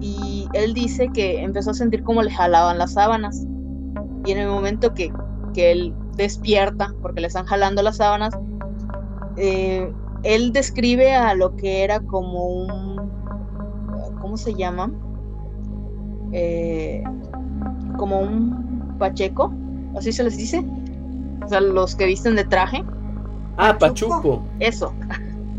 [0.00, 3.44] Y él dice que empezó a sentir como le jalaban las sábanas.
[4.24, 5.12] Y en el momento que,
[5.52, 8.38] que él despierta, porque le están jalando las sábanas,
[9.36, 9.92] eh,
[10.22, 13.10] él describe a lo que era como un,
[14.20, 14.92] ¿cómo se llama?
[16.32, 17.04] Eh,
[17.98, 18.63] como un
[18.98, 19.52] pacheco,
[19.96, 20.64] así se les dice.
[21.44, 22.84] O sea, los que visten de traje.
[23.56, 24.42] Ah, pachuco.
[24.60, 24.92] Eso.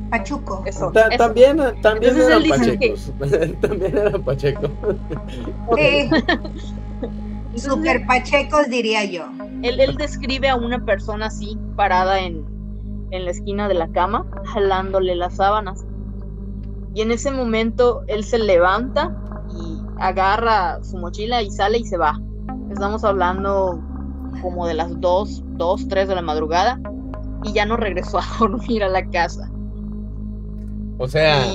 [0.10, 0.63] Pachuco.
[0.65, 0.91] Eso.
[1.17, 3.12] También, también eran pachecos.
[3.62, 4.71] también eran pachecos.
[7.56, 9.28] Super pachecos diría yo.
[9.62, 12.43] Él, él describe a una persona así, parada en,
[13.12, 15.86] en la esquina de la cama, jalándole las sábanas.
[16.93, 19.15] Y en ese momento él se levanta
[19.52, 22.19] y agarra su mochila y sale y se va.
[22.71, 23.82] Estamos hablando
[24.41, 26.80] como de las 2, 2, 3 de la madrugada
[27.43, 29.49] y ya no regresó a dormir a la casa.
[30.97, 31.45] O sea,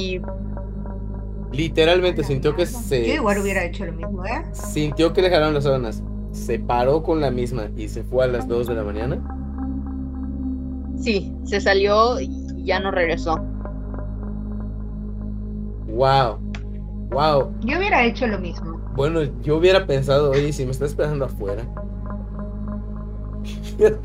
[1.53, 3.07] literalmente sintió que se.
[3.07, 4.45] Yo igual hubiera hecho lo mismo, ¿eh?
[4.53, 6.03] Sintió que le jalaron las sábanas.
[6.33, 9.19] Se paró con la misma y se fue a las 2 de la mañana.
[11.01, 13.37] Sí, se salió y ya no regresó.
[15.89, 16.39] Wow.
[17.11, 17.53] Wow.
[17.63, 18.81] Yo hubiera hecho lo mismo.
[19.01, 21.63] Bueno, yo hubiera pensado, oye, si me está esperando afuera.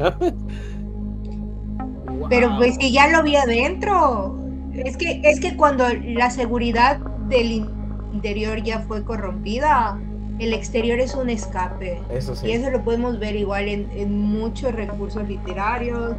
[2.30, 4.40] Pero pues si ya lo vi adentro.
[4.74, 7.70] Es que, es que cuando la seguridad del
[8.14, 10.00] interior ya fue corrompida,
[10.40, 12.02] el exterior es un escape.
[12.10, 12.48] Eso sí.
[12.48, 16.16] Y eso lo podemos ver igual en, en muchos recursos literarios,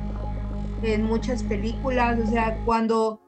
[0.82, 3.22] en muchas películas, o sea, cuando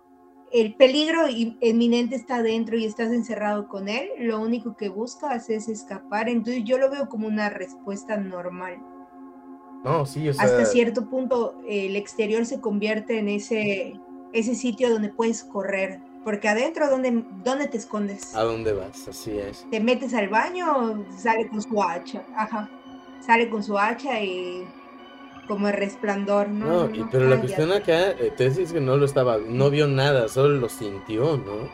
[0.52, 5.68] el peligro inminente está dentro y estás encerrado con él, lo único que buscas es
[5.68, 8.78] escapar, entonces yo lo veo como una respuesta normal.
[9.84, 10.44] No, sí, o sea...
[10.44, 14.00] Hasta cierto punto el exterior se convierte en ese,
[14.32, 18.34] ese sitio donde puedes correr, porque adentro, ¿dónde, ¿dónde te escondes?
[18.34, 19.06] ¿A dónde vas?
[19.06, 19.66] Así es.
[19.70, 22.70] Te metes al baño, sale con su hacha, ajá,
[23.20, 24.66] sale con su hacha y
[25.48, 26.86] como el resplandor, ¿no?
[26.86, 30.28] No, pero la cuestión acá, eh, te decís que no lo estaba, no vio nada,
[30.28, 31.68] solo lo sintió, ¿no?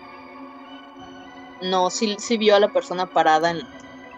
[1.68, 3.60] No, sí, sí vio a la persona parada en,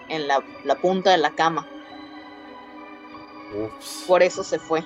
[0.09, 1.66] en la, la, punta de la cama.
[3.57, 4.05] Ups.
[4.07, 4.81] Por eso se fue.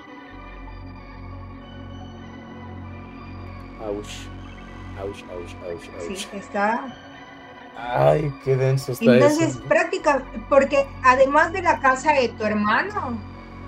[3.85, 4.29] Ouch,
[5.03, 6.17] ouch, ouch.
[6.19, 6.97] Sí, está.
[7.77, 9.63] Ay, qué denso está Entonces, eso.
[9.63, 13.19] práctica, porque además de la casa de tu hermano,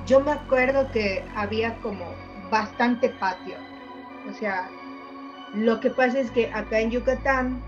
[0.07, 2.15] yo me acuerdo que había como
[2.51, 3.59] bastante patio.
[4.29, 4.71] O sea,
[5.55, 7.63] lo que pasa es que acá en Yucatán,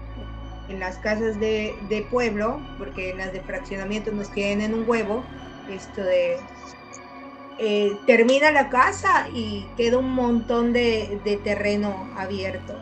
[0.68, 5.26] en las casas de, pueblo, porque en las de fraccionamiento nos tienen en un huevo,
[5.68, 6.38] esto de...
[7.56, 12.80] Eh, termina la casa y queda un montón de, de, terreno abierto.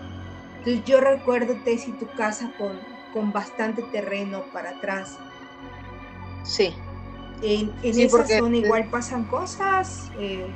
[0.59, 5.19] Entonces yo recuerdo, Tessy, tu casa con, con bastante terreno para atrás.
[6.43, 6.75] Sí,
[7.42, 10.11] en, en sí, esa porque, zona igual pasan cosas.
[10.18, 10.46] Eh...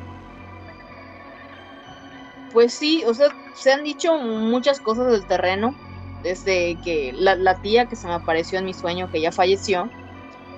[2.53, 5.75] Pues sí, o sea, se han dicho muchas cosas del terreno.
[6.22, 9.88] Desde que la, la, tía que se me apareció en mi sueño, que ya falleció,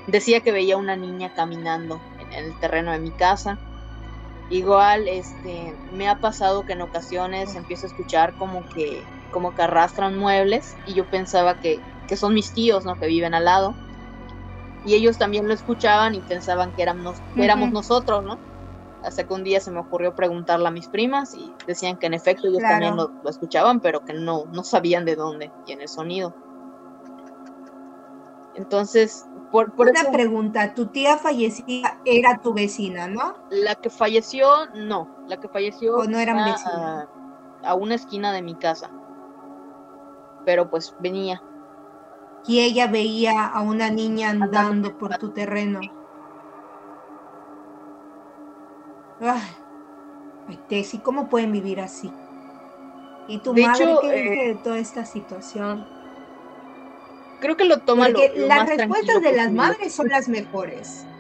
[0.07, 3.59] decía que veía una niña caminando en, en el terreno de mi casa.
[4.49, 9.63] Igual, este, me ha pasado que en ocasiones empiezo a escuchar como que, como que
[9.63, 12.99] arrastran muebles y yo pensaba que, que son mis tíos, ¿no?
[12.99, 13.75] Que viven al lado
[14.85, 17.75] y ellos también lo escuchaban y pensaban que éramos, que éramos uh -huh.
[17.75, 18.39] nosotros, ¿no?
[19.03, 22.15] Hasta que un día se me ocurrió preguntarle a mis primas y decían que en
[22.15, 22.75] efecto ellos claro.
[22.75, 26.35] también lo, lo, escuchaban, pero que no, no sabían de dónde y el sonido.
[28.57, 33.37] Entonces, por, por Una eso, pregunta, tu tía fallecida era tu vecina, ¿no?
[33.51, 37.09] La que falleció, no, la que falleció o no eran a, vecinas.
[37.63, 38.91] a una esquina de mi casa.
[40.45, 41.41] Pero pues venía
[42.49, 45.95] y ella veía a una niña andando por tu terreno.
[50.47, 52.21] Ay, Tessy, ¿cómo pueden vivir así?
[53.27, 55.87] ¿Y tu de madre hecho, qué dice eh, de toda esta situación?
[57.41, 60.29] Creo que lo toma Porque lo, lo las más respuestas de las madres son las
[60.29, 61.11] mejores.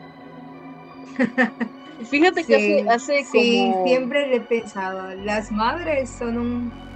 [2.10, 3.82] Fíjate que Sí, hace, hace sí, como...
[3.82, 6.87] siempre le he pensado, las madres son un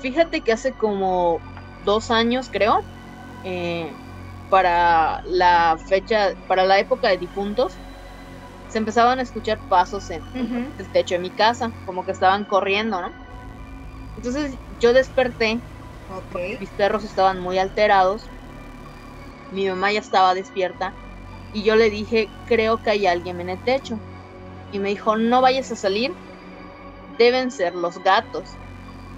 [0.00, 1.40] fíjate que hace como
[1.84, 2.78] dos años, creo,
[3.44, 3.94] eh,
[4.48, 7.80] para la fecha, para la época de difuntos,
[8.68, 10.22] se empezaban a escuchar pasos en
[10.78, 13.10] el techo de mi casa, como que estaban corriendo, ¿no?
[14.16, 15.60] Entonces yo desperté,
[16.58, 18.30] mis perros estaban muy alterados,
[19.50, 20.94] mi mamá ya estaba despierta
[21.52, 23.96] y yo le dije, creo que hay alguien en el techo.
[24.70, 26.12] Y me dijo, no vayas a salir,
[27.18, 28.58] deben ser los gatos.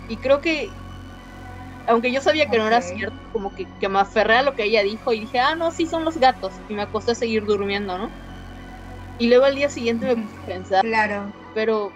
[0.08, 0.70] Y creo que,
[1.86, 4.64] aunque yo sabía que no era cierto, como que, que me aferré a lo que
[4.64, 6.52] ella dijo y dije, ah, no, sí son los gatos.
[6.68, 8.10] Y me acosté a seguir durmiendo, ¿no?
[9.18, 10.82] Y luego al día siguiente me puse a pensar.
[10.82, 11.32] Claro.
[11.54, 11.92] Pero,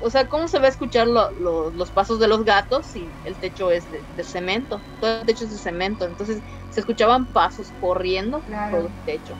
[0.00, 3.70] o sea, ¿cómo se va a escuchar los pasos de los gatos si el techo
[3.70, 4.80] es de, cemento?
[5.00, 6.04] Todo el techo es de cemento.
[6.04, 9.34] Entonces se escuchaban pasos corriendo por el techo.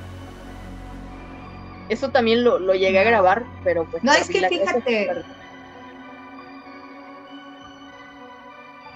[1.88, 4.02] Eso también lo, lo llegué a grabar, pero pues...
[4.02, 5.24] No, es que fíjate...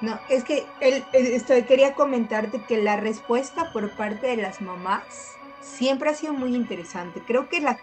[0.03, 5.37] No, es que el, esto, quería comentarte que la respuesta por parte de las mamás
[5.63, 7.23] siempre ha sido muy interesante.
[7.27, 7.79] Creo que, la,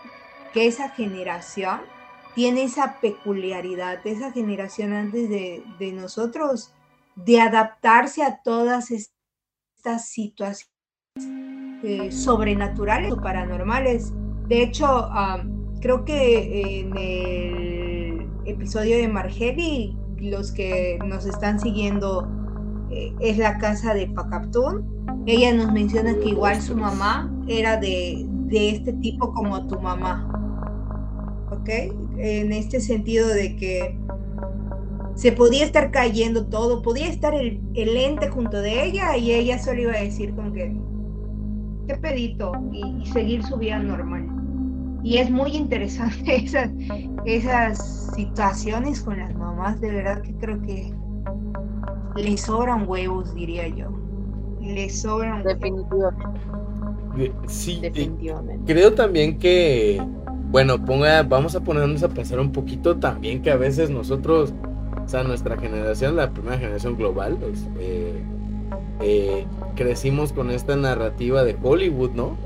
[0.53, 1.81] que esa generación
[2.35, 6.73] tiene esa peculiaridad, esa generación antes de, nosotros,
[7.15, 10.69] de adaptarse a todas estas situaciones
[11.83, 14.11] eh, sobrenaturales o paranormales.
[14.47, 15.09] De hecho,
[15.81, 19.95] creo que en el episodio de Margeli,
[20.29, 22.27] los que nos están siguiendo
[22.89, 25.23] eh, es la casa de Pacaptún.
[25.25, 30.29] Ella nos menciona que igual su mamá era de, este tipo como tu mamá.
[31.51, 31.69] ¿Ok?
[32.17, 33.97] En este sentido de que
[35.15, 39.59] se podía estar cayendo todo, podía estar el, el ente junto de ella y ella
[39.59, 40.75] solo iba a decir como que,
[41.87, 44.42] qué pedito, y, seguir su vida normal.
[45.03, 46.69] Y es muy interesante esas,
[47.25, 50.93] esas situaciones con las mamás, de verdad que creo que
[52.15, 53.89] le sobran huevos, diría yo.
[54.61, 56.39] Le sobran Definitivamente.
[57.47, 58.73] Sí, Definitivamente.
[58.73, 60.01] creo también que,
[60.49, 64.53] bueno, ponga, vamos a ponernos a pensar un poquito también que a veces nosotros,
[65.03, 68.23] o sea, nuestra generación, la primera generación global, pues, eh,
[69.01, 72.37] eh, crecimos con esta narrativa de Hollywood, ¿no?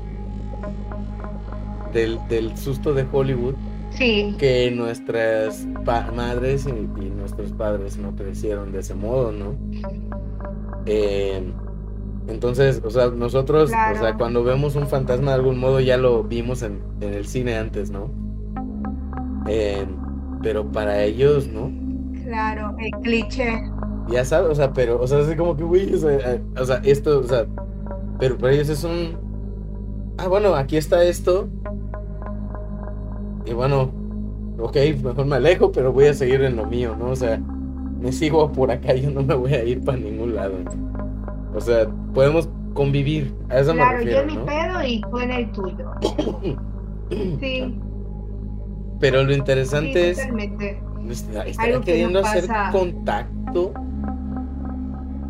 [1.92, 3.54] Del, del susto de Hollywood
[3.96, 5.66] que nuestras
[6.14, 6.72] madres y,
[7.10, 9.54] nuestros padres no crecieron de ese modo, ¿no?
[10.86, 11.42] Eh,
[12.28, 16.22] entonces, o sea, nosotros, o sea, cuando vemos un fantasma de algún modo ya lo
[16.22, 18.10] vimos en, el cine antes, ¿no?
[19.48, 19.84] Eh,
[20.42, 21.70] pero para ellos, ¿no?
[22.24, 23.62] Claro, el cliché.
[24.08, 26.64] Ya sabes, o sea, pero, o sea, es como que, uy, o sea, eh, o
[26.64, 27.46] sea, esto, o sea,
[28.18, 29.18] pero para ellos es un,
[30.18, 31.48] ah, bueno, aquí está esto,
[33.48, 33.90] y bueno,
[34.58, 37.10] ok, mejor me alejo, pero voy a seguir en lo mío, ¿no?
[37.10, 37.40] O sea,
[38.00, 40.54] me sigo por acá, yo no me voy a ir para ningún lado.
[41.54, 45.18] O sea, podemos convivir, a eso claro, me refiero, yo en mi pedo y tú
[45.18, 45.90] en el tuyo.
[47.40, 47.80] sí.
[49.00, 50.20] Pero lo interesante es...
[51.46, 53.72] ¿Estará queriendo hacer contacto?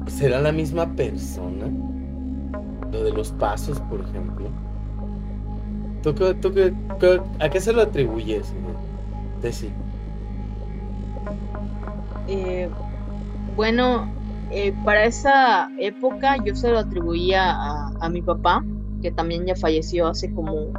[0.07, 1.67] ¿Será la misma persona?
[2.91, 4.49] Lo de los pasos, por ejemplo.
[6.03, 6.53] ¿Tú, tú,
[7.41, 8.53] a qué se lo atribuyes,
[9.43, 9.71] Tessy?
[12.29, 12.69] Eh,
[13.57, 14.09] bueno,
[14.51, 17.53] eh, para esa época yo se lo atribuía
[18.01, 18.65] a, mi papá,
[19.03, 20.73] que también ya falleció hace como,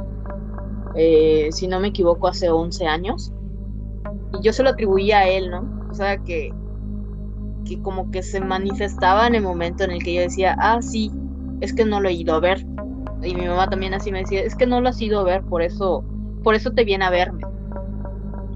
[0.94, 3.32] eh, si no me equivoco, hace 11 años.
[4.38, 5.68] Y yo se lo atribuía a él, ¿no?
[5.90, 6.50] O sea, que,
[7.66, 11.10] que como que se manifestaba en el momento en el que yo decía, ah, sí,
[11.60, 12.64] es que no lo he ido a ver
[13.22, 15.42] y mi mamá también así me decía, es que no lo has ido a ver,
[15.42, 16.04] por eso,
[16.42, 17.42] por eso te viene a verme.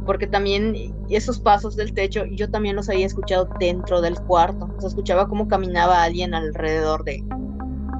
[0.06, 4.68] Porque también esos pasos del techo, yo también los había escuchado dentro del cuarto.
[4.76, 7.24] O sea, escuchaba cómo caminaba alguien alrededor de,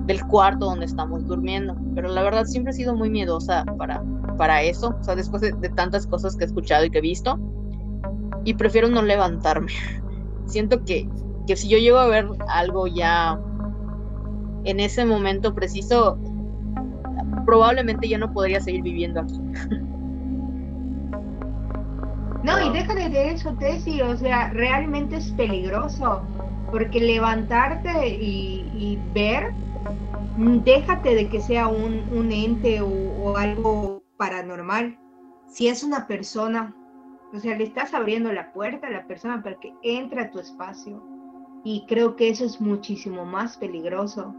[0.06, 1.74] del cuarto donde estamos durmiendo.
[1.94, 4.02] Pero la verdad siempre he sido muy miedosa para,
[4.36, 4.94] para eso.
[5.00, 7.38] O sea, después de, de tantas cosas que he escuchado y que he visto.
[8.44, 9.72] Y prefiero no levantarme.
[10.46, 11.08] Siento que,
[11.46, 13.40] que si yo llego a ver algo ya
[14.64, 16.18] en ese momento preciso,
[17.44, 19.40] probablemente ya no podría seguir viviendo aquí.
[22.44, 26.20] No, y déjale de eso, Tessy, o sea, realmente es peligroso,
[26.70, 29.54] porque levantarte y, ver,
[30.36, 34.98] déjate de que sea un, ente o, o, algo paranormal.
[35.48, 36.76] Si es una persona,
[37.32, 40.38] o sea, le estás abriendo la puerta a la persona para que entre a tu
[40.38, 41.02] espacio.
[41.64, 44.34] Y creo que eso es muchísimo más peligroso.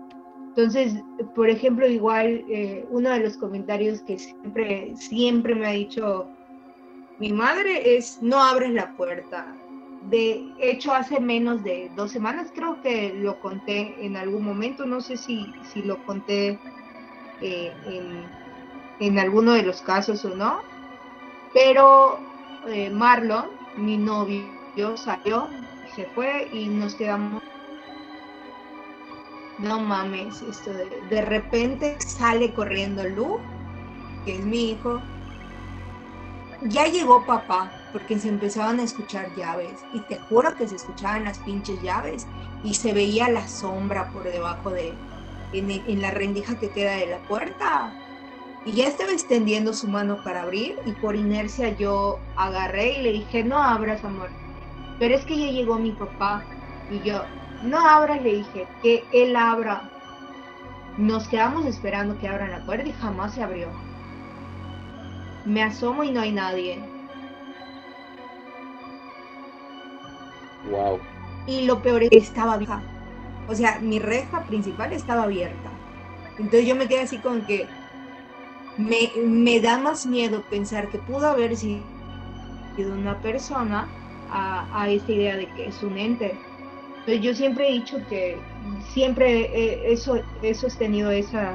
[0.56, 1.04] Entonces,
[1.36, 6.30] por ejemplo, igual eh, uno de los comentarios que siempre, siempre me ha dicho
[7.20, 9.54] mi madre es no abres la puerta,
[10.10, 15.02] de hecho hace menos de dos semanas, creo que lo conté en algún momento, no
[15.02, 16.60] sé si, si lo conté
[17.42, 18.30] eh, en,
[19.00, 20.62] en, alguno de los casos o no,
[21.54, 22.20] pero
[22.68, 25.50] eh, Marlon, mi novio, salió,
[25.96, 27.42] se fue y nos quedamos
[29.60, 33.40] no mames, esto de, de repente sale corriendo Lu,
[34.26, 35.02] que es mi hijo.
[36.62, 39.86] Ya llegó papá, porque se empezaban a escuchar llaves.
[39.94, 42.28] Y te juro que se escuchaban las pinches llaves.
[42.64, 44.94] Y se veía la sombra por debajo de,
[45.54, 47.94] en, en la rendija que queda de la puerta.
[48.66, 53.12] Y ya estaba extendiendo su mano para abrir y por inercia yo agarré y le
[53.12, 54.30] dije, no abras, amor.
[54.98, 56.44] Pero es que ya llegó mi papá.
[56.90, 57.22] Y yo,
[57.66, 59.90] no abras, le dije, que él abra.
[60.98, 63.68] Nos quedamos esperando que abran la puerta y jamás se abrió.
[65.46, 66.80] Me asomo y no hay nadie.
[70.70, 71.00] Wow.
[71.48, 72.82] Y lo peor es que estaba abierta.
[73.48, 75.70] O sea, mi reja principal estaba abierta.
[76.38, 77.68] Entonces yo me quedé así con que
[78.78, 81.82] me, me da más miedo pensar que pudo haber sido
[82.78, 83.88] una persona
[84.32, 86.38] a, a esta idea de que es un ente
[87.14, 88.38] yo siempre he dicho que
[88.94, 91.54] siempre eso, eso he tenido esa,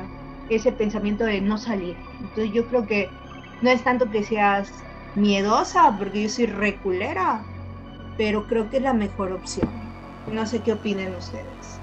[0.49, 1.97] ese pensamiento de no salir.
[2.21, 3.09] Entonces yo creo que
[3.63, 4.71] no es tanto que seas
[5.17, 7.45] miedosa, porque yo soy reculera,
[8.17, 9.69] pero creo que es la mejor opción.
[10.33, 11.81] No sé qué opinen ustedes.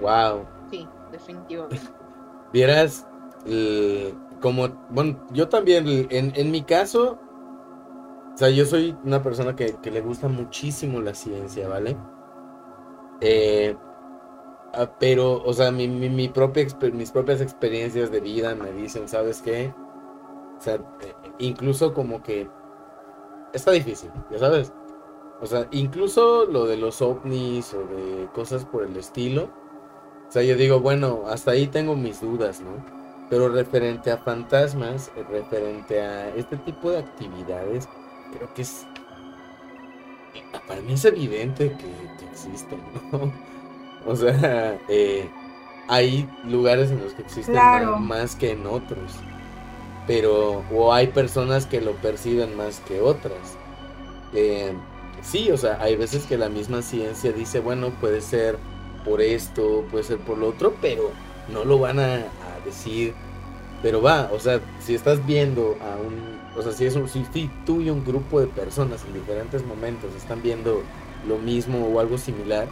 [0.00, 0.46] Wow.
[0.70, 1.80] Sí, definitivamente.
[2.52, 3.06] Vieras,
[4.40, 7.18] como, bueno, yo también, en, en mi caso,
[8.36, 11.96] o sea, yo soy una persona que, le gusta muchísimo la ciencia, ¿vale?
[13.22, 13.74] Eh,
[14.74, 19.40] ah, pero, o sea, mi, mi, propia, mis propias experiencias de vida me dicen, ¿sabes
[19.40, 19.72] qué?
[20.58, 22.46] O sea, eh, incluso como que
[23.54, 24.70] está difícil, ya sabes.
[25.40, 29.44] O sea, incluso lo de los ovnis o de cosas por el estilo.
[30.28, 32.84] O sea, yo digo, bueno, hasta ahí tengo mis dudas, ¿no?
[33.30, 37.88] Pero referente a fantasmas, referente a este tipo de actividades,
[38.32, 38.86] creo que es.
[40.66, 42.80] Para mí es evidente que, existen,
[43.12, 43.32] ¿no?
[44.06, 45.28] O sea, eh,
[45.88, 47.56] hay lugares en los que existen
[48.00, 49.12] más que en otros.
[50.06, 53.56] Pero, o hay personas que lo perciben más que otras.
[54.32, 54.72] Eh,
[55.22, 58.58] sí, o sea, hay veces que la misma ciencia dice, bueno, puede ser
[59.04, 61.10] por esto, puede ser por lo otro, pero
[61.52, 62.24] no lo van a
[62.64, 63.12] decir.
[63.82, 67.50] Pero va, o sea, si estás viendo a un o sea, si, es un, si
[67.66, 70.82] tú y un grupo de personas en diferentes momentos están viendo
[71.28, 72.66] lo mismo o algo similar,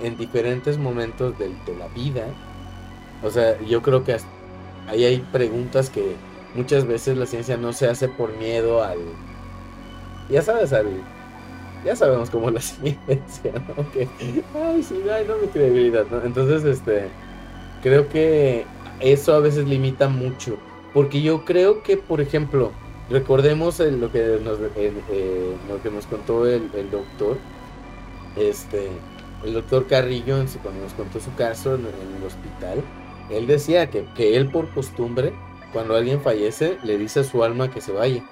[0.00, 2.24] en diferentes momentos de, la vida,
[3.22, 4.16] o sea, yo creo que
[4.88, 6.16] ahí hay preguntas que
[6.54, 8.98] muchas veces la ciencia no se hace por miedo al...
[10.30, 10.86] Ya sabes, al...
[11.84, 13.90] Ya sabemos cómo la ciencia, ¿no?
[13.92, 14.08] Que,
[14.54, 16.22] ay, sí, ay, no mi credibilidad, ¿no?
[16.24, 17.08] Entonces, este,
[17.82, 18.64] creo que
[19.00, 20.58] eso a veces limita mucho
[20.92, 22.72] porque yo creo que, por ejemplo,
[23.08, 27.38] recordemos lo, que nos, eh, lo que nos contó el, doctor,
[28.36, 28.88] este,
[29.44, 32.82] el doctor Carrillo, cuando nos contó su caso en, el hospital,
[33.30, 35.32] él decía que, que, él por costumbre,
[35.72, 38.24] cuando alguien fallece, le dice a su alma que se vaya.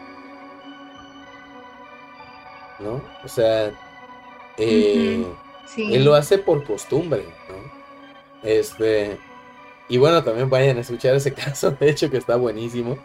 [2.81, 3.01] ¿No?
[3.25, 3.73] O sea,
[4.57, 5.25] eh,
[5.77, 8.49] él lo hace por costumbre, ¿no?
[8.49, 9.19] Este,
[9.89, 12.99] y bueno, también vayan a escuchar ese caso, de hecho que está buenísimo.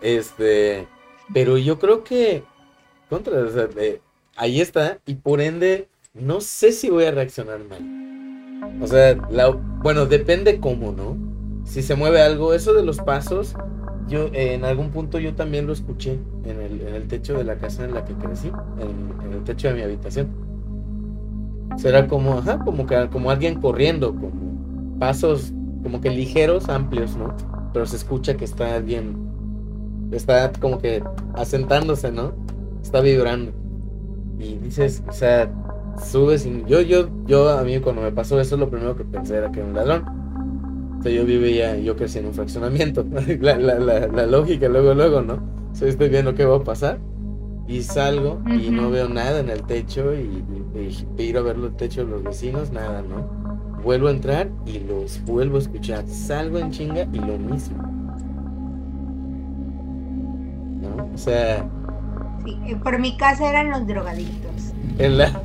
[0.00, 0.86] Este,
[1.32, 2.44] pero yo creo que
[3.10, 3.38] contra,
[4.36, 7.98] ahí está y por ende no sé si voy a reaccionar mal.
[8.80, 9.14] O sea,
[9.82, 11.16] bueno, depende cómo, ¿no?
[11.64, 13.54] Si se mueve algo, eso de los pasos,
[14.08, 17.94] yo en algún punto yo también lo escuché en el, techo de la casa en
[17.94, 20.28] la que crecí, en, el techo de mi habitación.
[21.76, 25.52] Será como, ajá, como que como alguien corriendo, como pasos
[25.82, 27.34] como que ligeros, amplios, ¿no?
[27.72, 29.16] Pero se escucha que está bien,
[30.12, 31.02] está como que
[31.34, 32.32] asentándose, ¿no?
[32.82, 33.52] Está vibrando.
[34.38, 35.50] Y dices, o sea,
[36.04, 39.36] subes y yo, yo, yo, a mí cuando me pasó eso, lo primero que pensé
[39.36, 40.04] era que era un ladrón.
[40.98, 43.04] O sea, yo vivía, yo crecí en un fraccionamiento.
[43.40, 45.34] la, la, la, lógica, luego, luego, ¿no?
[45.72, 46.98] O sea, estoy viendo qué va a pasar.
[47.68, 50.42] Y salgo y no veo nada en el techo y,
[50.74, 53.37] y, y, a ver el techo de los vecinos, nada, ¿no?
[53.82, 56.06] Vuelvo a entrar y los vuelvo a escuchar.
[56.06, 57.82] Salgo en chinga y lo mismo.
[60.82, 61.10] ¿No?
[61.14, 61.68] O sea.
[62.44, 64.72] Sí, eh, por mi casa eran los drogadictos.
[64.98, 65.42] En la.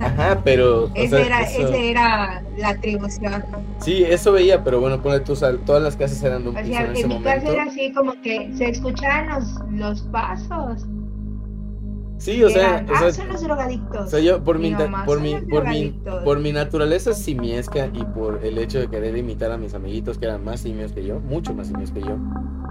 [0.00, 0.90] Ajá, pero.
[0.94, 3.44] Esa era, era la atribución.
[3.80, 5.34] Sí, eso veía, pero bueno, pone tú,
[5.64, 8.50] todas las casas eran de un o sea, en, mi casa era así como que
[8.54, 10.86] se escuchaban los, los pasos.
[12.20, 14.06] Sí, o sea, Eran, o sea, ah, son los drogadictos.
[14.06, 17.14] O sea, yo por mi, Mi na- mamá, por mi, por mi, por mi naturaleza
[17.14, 20.92] simiesca y por el hecho de querer imitar a mis amiguitos que eran más simios
[20.92, 22.18] que yo, mucho más simios que yo,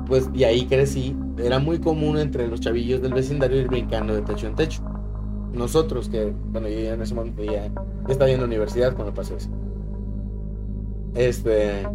[0.06, 4.22] pues y ahí crecí, era muy común entre los chavillos del vecindario ir brincando de
[4.22, 4.84] techo en techo.
[5.52, 7.72] Nosotros que, bueno, yo ya en ese momento ya,
[8.08, 9.50] estaba en la universidad cuando pasó eso.
[11.16, 11.88] Este,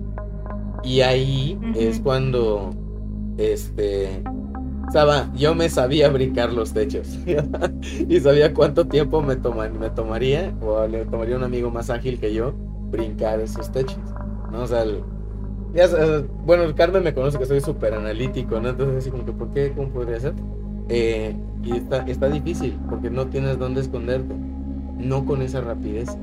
[0.82, 2.70] y ahí es cuando,
[3.38, 4.22] este,
[5.34, 7.18] Yo me sabía brincar los techos
[8.08, 12.18] y sabía cuánto tiempo me, toma- me tomaría o le tomaría un amigo más ágil
[12.20, 12.54] que yo
[12.90, 13.98] brincar esos techos,
[14.50, 14.62] ¿no?
[14.62, 15.04] O sea, el-
[16.44, 18.70] bueno, Carmen me conoce que soy súper analítico, ¿no?
[18.70, 19.72] Entonces así como que, ¿por qué?
[19.74, 20.34] ¿Cómo podría ser?
[20.88, 24.34] Eh, y está, está difícil porque no tienes dónde esconderte,
[24.98, 26.18] no con esa rapidez,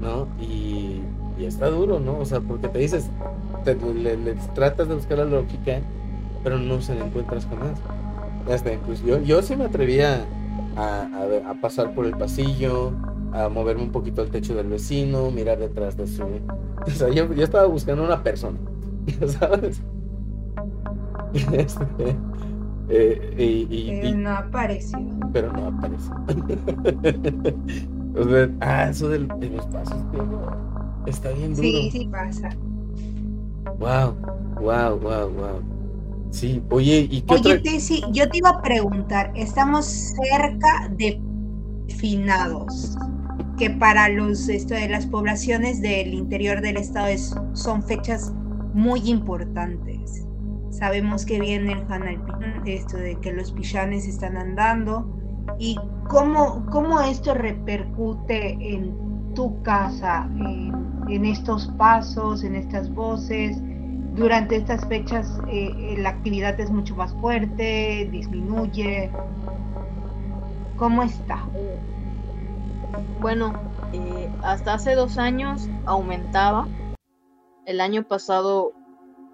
[0.00, 0.28] ¿no?
[0.40, 1.02] Y,
[1.38, 2.18] está duro, ¿no?
[2.18, 3.10] O sea, porque te dices,
[3.64, 5.80] te- le tratas de buscar la lógica,
[6.44, 7.80] pero no se la encuentras jamás.
[8.52, 10.24] Hasta incluso yo, yo sí me atrevía
[10.76, 11.08] a,
[11.44, 12.92] a a pasar por el pasillo,
[13.32, 16.22] a moverme un poquito al techo del vecino, mirar detrás de su...
[16.86, 18.58] O sea, yo, yo estaba buscando una persona,
[19.26, 19.80] ¿sabes?
[21.52, 22.16] Este,
[22.90, 24.98] eh, y- y- Pero y- no apareció.
[25.32, 25.68] pero no
[28.20, 30.22] o sea, ah, eso del- de los pasos, tío,
[31.06, 31.66] está bien duro.
[31.66, 32.50] Sí, sí pasa.
[33.78, 34.14] Wow,
[34.60, 35.62] wow, wow, wow.
[36.34, 37.62] Sí, oye, ¿y qué Oye, otra?
[37.62, 41.20] Tessy, yo te iba a preguntar, estamos cerca de
[41.98, 42.96] finados,
[43.56, 48.32] que para los esto de las poblaciones del interior del estado es- son fechas
[48.74, 50.26] muy importantes.
[50.70, 55.06] Sabemos que viene el Hanalpin, esto de que los pillanes están andando
[55.58, 55.76] y
[56.08, 58.92] cómo, cómo esto repercute en
[59.34, 60.72] tu casa, en,
[61.08, 63.56] en estos pasos, en estas voces.
[64.14, 69.10] Durante estas fechas eh, eh, la actividad es mucho más fuerte, disminuye.
[70.76, 71.44] ¿Cómo está?
[73.20, 73.52] Bueno,
[73.92, 76.68] eh, hasta hace dos años aumentaba.
[77.66, 78.72] El año pasado,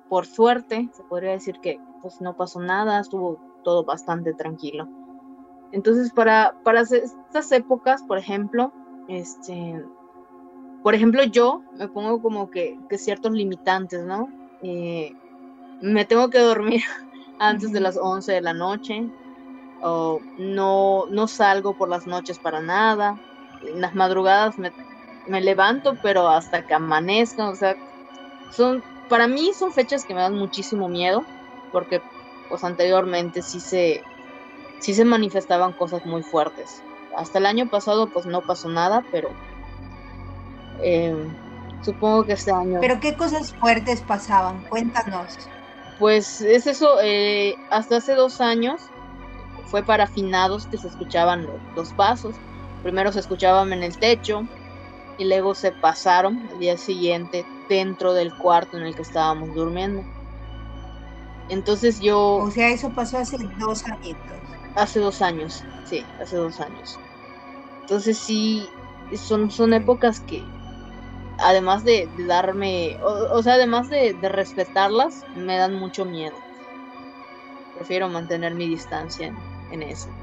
[0.08, 4.88] por suerte, se podría decir que pues no pasó nada, estuvo todo bastante tranquilo.
[5.72, 8.72] Entonces, para, para estas épocas, por ejemplo,
[9.08, 9.84] este,
[10.82, 14.39] por ejemplo, yo me pongo como que, que ciertos limitantes, ¿no?
[14.60, 15.14] Eh,
[15.80, 16.82] me tengo que dormir
[17.38, 19.10] antes de las 11 de la noche,
[19.80, 23.20] o no, no salgo por las noches para nada,
[23.60, 24.72] en las madrugadas me,
[25.26, 27.76] me levanto, pero hasta que amanezca, o sea,
[28.50, 31.28] son, para mí son fechas que me dan muchísimo miedo,
[31.70, 32.02] porque
[32.48, 34.02] pues anteriormente sí se,
[34.78, 36.86] sí se manifestaban cosas muy fuertes.
[37.16, 39.38] Hasta el año pasado pues no pasó nada, pero
[40.82, 41.14] eh,
[41.80, 42.80] supongo que este año...
[42.80, 45.50] Pero qué cosas fuertes pasaban, cuéntanos.
[45.96, 48.92] Pues es eso, eh, hasta hace dos años
[49.64, 52.42] fue para finados que se escuchaban lo- los pasos.
[52.82, 54.42] Primero se escuchaban en el techo
[55.16, 60.06] y luego se pasaron al día siguiente dentro del cuarto en el que estábamos durmiendo.
[61.48, 64.40] Entonces yo, O sea, eso pasó hace dos añitos.
[64.74, 67.00] hace dos años, sí, hace dos años.
[67.82, 68.76] Entonces sí,
[69.18, 70.52] son, son épocas que,
[71.40, 76.44] además de, de darme, o, o sea, además de, de respetarlas, me dan mucho miedo.
[77.72, 80.14] Prefiero mantener mi distancia en, en eso.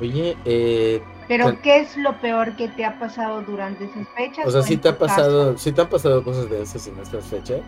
[0.00, 1.60] Oye, eh, Pero Bueno.
[1.60, 4.46] ¿qué es lo peor que te ha pasado durante esas fechas?
[4.46, 5.26] o sea, o sí te ha tu casa?
[5.32, 7.62] pasado, sí te han pasado cosas de esas en estas fechas,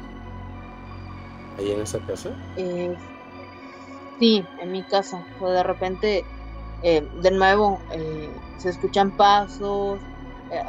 [1.56, 2.38] ahí en esa casa.
[2.56, 2.96] Eh,
[4.18, 5.28] sí, en mi casa.
[5.38, 6.28] O de repente,
[6.80, 10.02] eh, de nuevo, eh, se escuchan pasos.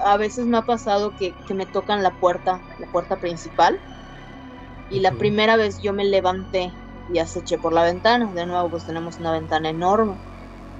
[0.04, 3.80] A veces me ha pasado que, que me tocan la puerta, la puerta principal.
[4.90, 6.72] Y la primera vez yo me levanté
[7.14, 8.32] y aceché por la ventana.
[8.34, 10.16] De nuevo, pues tenemos una ventana enorme.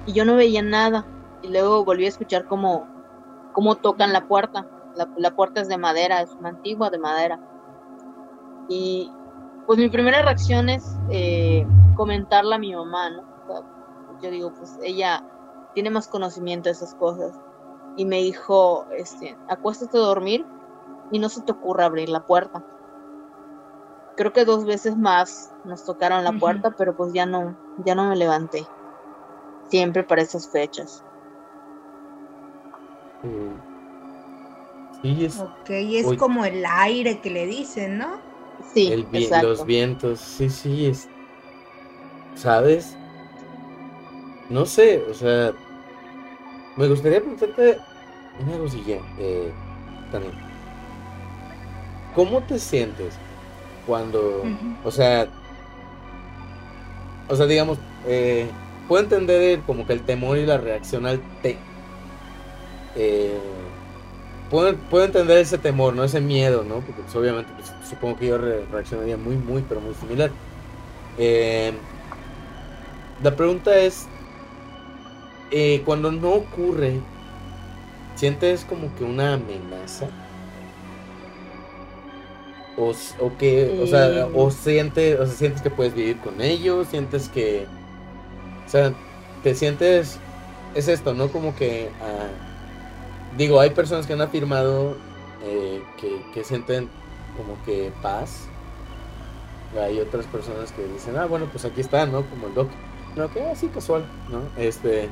[0.06, 1.06] Y yo no veía nada.
[1.42, 2.88] Y luego volví a escuchar cómo,
[3.52, 4.66] cómo tocan la puerta.
[4.96, 7.38] La, la puerta es de madera, es una antigua de madera.
[8.68, 9.12] Y
[9.66, 13.20] pues mi primera reacción es eh, comentarla a mi mamá, ¿no?
[13.20, 13.60] O sea,
[14.22, 15.22] yo digo, pues ella
[15.74, 17.38] tiene más conocimiento de esas cosas.
[17.98, 20.46] Y me dijo, este, acuéstate a dormir
[21.10, 22.62] y no se te ocurra abrir la puerta.
[24.16, 28.08] Creo que dos veces más nos tocaron la puerta, pero pues ya no, ya no
[28.08, 28.64] me levanté.
[29.68, 31.02] Siempre para esas fechas.
[35.02, 36.16] Sí, es Ok, es Uy.
[36.16, 38.20] como el aire que le dicen, ¿no?
[38.72, 39.48] Sí, el vi- exacto.
[39.48, 41.08] los vientos, sí, sí, es,
[42.36, 42.96] ¿sabes?
[44.50, 45.52] No sé, o sea,
[46.78, 47.78] me gustaría preguntarte
[48.46, 49.52] una cosilla, eh,
[50.10, 50.32] también.
[52.14, 53.14] ¿Cómo te sientes
[53.86, 54.42] cuando,
[54.84, 55.28] o sea,
[57.28, 58.48] o sea, digamos, eh,
[58.86, 61.58] puedo entender como que el temor y la reacción al té.
[62.96, 63.38] Eh,
[64.50, 66.04] puedo, puedo, entender ese temor, ¿no?
[66.04, 66.76] Ese miedo, ¿no?
[66.76, 70.30] Porque pues, obviamente pues, supongo que yo reaccionaría muy, muy, pero muy similar.
[71.18, 71.72] Eh,
[73.22, 74.06] la pregunta es,
[75.50, 77.00] eh, cuando no ocurre,
[78.16, 80.08] ¿sientes como que una amenaza?
[82.76, 86.86] O, o que, o sea, o sientes, o sea, sientes que puedes vivir con ellos,
[86.88, 87.66] sientes que,
[88.66, 88.92] o sea,
[89.42, 90.18] te sientes,
[90.74, 91.28] es esto, ¿no?
[91.28, 92.28] Como que, ah,
[93.36, 94.96] digo, hay personas que han afirmado
[95.42, 96.88] eh, que, que sienten
[97.36, 98.48] como que paz.
[99.80, 102.24] Hay otras personas que dicen, ah, bueno, pues aquí está, ¿no?
[102.30, 102.68] Como el doc.
[103.16, 104.42] No, que así casual, ¿no?
[104.56, 105.08] Este,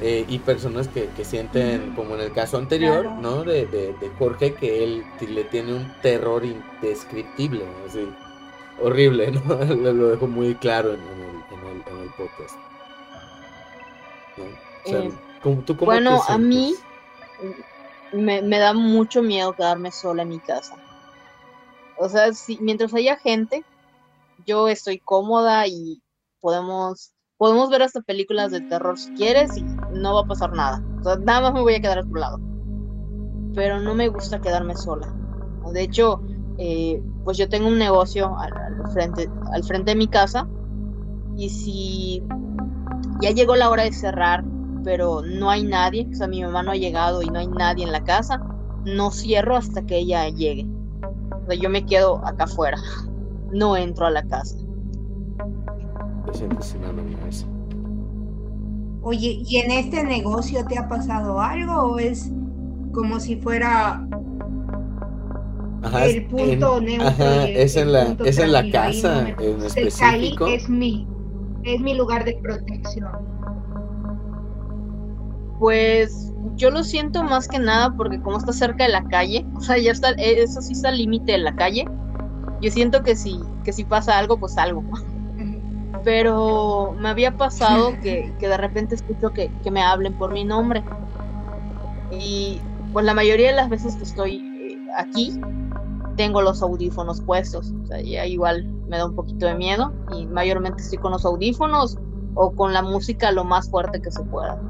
[0.00, 3.44] eh, y personas que, sienten, como en el caso anterior, ¿no?
[3.44, 8.06] De, de, Jorge, que él le tiene un terror indescriptible, así,
[8.82, 9.56] horrible, ¿no?
[9.74, 12.56] Lo dejo muy claro en, el, en, el, podcast.
[14.84, 15.12] eh,
[15.78, 16.74] bueno, a mí
[18.12, 20.76] me, me, da mucho miedo quedarme sola en mi casa.
[21.96, 23.64] O sea, si, mientras haya gente,
[24.44, 26.02] yo estoy cómoda y
[26.40, 29.62] podemos podemos ver hasta películas de terror si quieres y
[29.92, 30.82] no va a pasar nada.
[31.00, 32.40] O sea, nada más me voy a quedar a tu lado.
[33.54, 35.12] Pero no me gusta quedarme sola.
[35.72, 36.22] De hecho,
[36.58, 38.52] eh, pues yo tengo un negocio al,
[38.92, 40.48] frente, al frente de mi casa
[41.36, 42.22] y si
[43.20, 44.44] ya llegó la hora de cerrar,
[44.84, 47.84] pero no hay nadie, o sea, mi mamá no ha llegado y no hay nadie
[47.84, 48.40] en la casa,
[48.84, 50.66] no cierro hasta que ella llegue.
[51.42, 52.78] O sea, yo me quedo acá afuera,
[53.52, 54.56] no entro a la casa.
[59.02, 62.32] Oye, ¿y en este negocio te ha pasado algo o es
[62.92, 64.04] como si fuera
[66.02, 67.24] el punto neutro?
[67.46, 70.46] es, en la, es en la casa en específico.
[70.46, 71.06] es mi,
[71.62, 73.12] es mi lugar de protección.
[75.60, 79.60] Pues yo lo siento más que nada porque como está cerca de la calle, o
[79.60, 81.84] sea, ya está, eso sí está al límite de la calle.
[82.60, 84.82] Yo siento que si, que si pasa algo, pues algo
[86.06, 90.84] pero me había pasado que, de repente escucho que, me hablen por mi nombre.
[92.12, 92.60] Y
[92.92, 95.40] pues la mayoría de las veces que estoy eh, aquí,
[96.16, 97.74] tengo los audífonos puestos.
[97.82, 101.24] O sea, ya igual me da un poquito de miedo y mayormente estoy con los
[101.24, 101.98] audífonos
[102.34, 104.60] o con la música lo más fuerte que se pueda.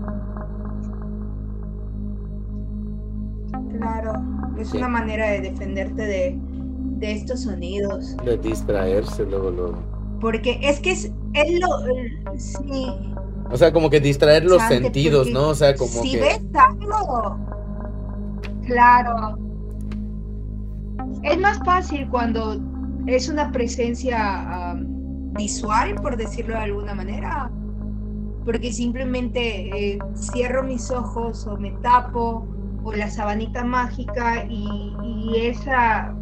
[3.77, 4.15] Claro,
[4.59, 8.17] es una manera de defenderte de, de estos sonidos.
[8.25, 9.96] De distraerse luego, luego.
[10.21, 11.11] Porque es que es,
[11.61, 12.39] lo.
[12.39, 12.87] Sí.
[13.51, 15.49] O sea, como que distraer los sentidos, ¿no?
[15.49, 17.39] O sea, como si ves algo.
[18.67, 19.39] Claro.
[21.23, 22.61] Es más fácil cuando
[23.07, 24.75] es una presencia
[25.37, 27.51] visual, por decirlo de alguna manera.
[28.45, 32.47] Porque simplemente eh, cierro mis ojos o me tapo
[32.85, 36.15] o la sabanita mágica y, y esa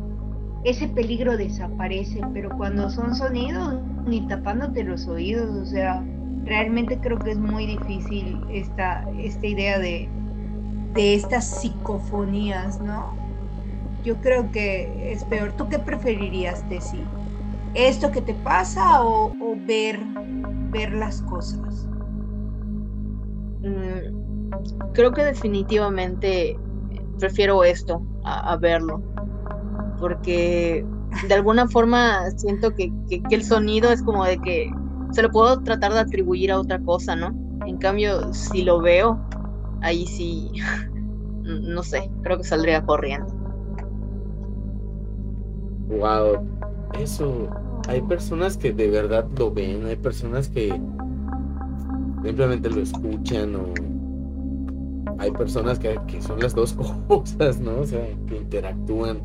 [0.65, 6.03] ese peligro desaparece, pero cuando son sonidos, ni tapándote los oídos, o sea,
[6.45, 10.09] realmente creo que es muy difícil esta, esta idea de,
[10.95, 13.15] de estas psicofonías, ¿no?
[14.05, 15.53] Yo creo que es peor.
[15.53, 17.03] ¿Tú qué preferirías, Tessy?
[17.75, 19.35] ¿Esto que te pasa o,
[19.67, 19.99] ver,
[20.71, 21.89] ver las cosas?
[23.61, 26.59] Mm, creo que definitivamente
[27.19, 29.03] prefiero esto a verlo
[30.05, 30.84] porque
[31.26, 32.92] de alguna forma siento que,
[33.30, 34.70] el sonido es como de que
[35.12, 37.34] se lo puedo tratar de atribuir a otra cosa, ¿no?
[37.64, 39.18] En cambio, si lo veo,
[39.80, 40.50] ahí sí,
[41.42, 43.32] no sé, creo que saldría corriendo.
[45.88, 46.46] Wow,
[47.00, 47.48] eso,
[47.88, 50.78] hay personas que de verdad lo ven, hay personas que
[52.22, 53.72] simplemente lo escuchan o
[55.18, 56.74] hay personas que, que son las dos
[57.09, 57.78] cosas, ¿no?
[57.78, 59.22] O sea, que interactúan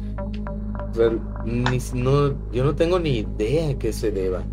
[1.94, 4.44] no, yo no tengo ni idea a qué se deba.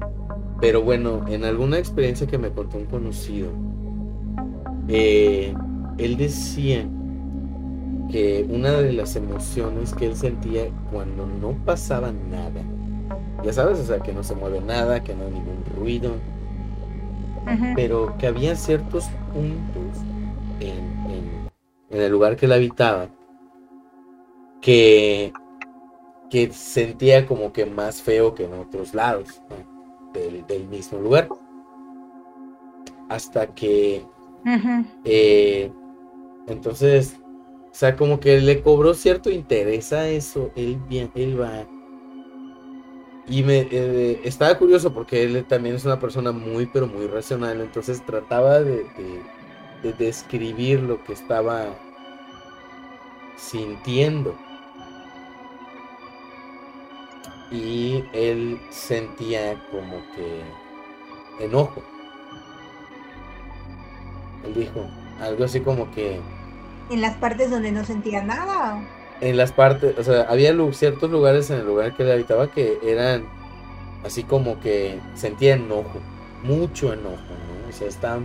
[0.61, 3.51] Pero bueno, en alguna experiencia que me contó un conocido,
[4.89, 5.55] eh,
[5.99, 6.87] él decía
[8.11, 12.63] que una de las emociones que él sentía cuando no pasaba nada,
[13.45, 16.13] ya sabes, o sea, que no se mueve nada, que no hay ningún ruido,
[17.75, 20.03] pero que había ciertos puntos
[20.61, 21.51] en,
[21.91, 23.09] en el lugar que él habitaba
[24.67, 25.33] que
[26.31, 29.41] que sentía como que más feo que en otros lados
[30.13, 31.29] del, mismo lugar.
[33.09, 34.05] Hasta que
[35.05, 35.71] eh,
[36.47, 37.17] entonces,
[37.71, 40.51] o sea, como que le cobró cierto interés a eso.
[40.57, 40.79] Él,
[41.15, 41.67] él va
[43.29, 47.61] Y me eh, estaba curioso porque él también es una persona muy, pero muy racional.
[47.61, 48.87] Entonces trataba de,
[49.83, 51.67] de describir lo que estaba
[53.37, 54.35] sintiendo.
[57.51, 61.83] Y él sentía como que enojo.
[64.45, 64.87] Él dijo
[65.21, 66.21] algo así como que...
[66.91, 68.81] En las partes donde no sentía nada
[69.21, 72.79] en las partes, o sea, había ciertos lugares en el lugar que él habitaba que
[72.83, 73.25] eran
[74.05, 76.01] así como que sentía enojo,
[76.43, 77.69] mucho enojo, ¿no?
[77.69, 78.19] O sea, está,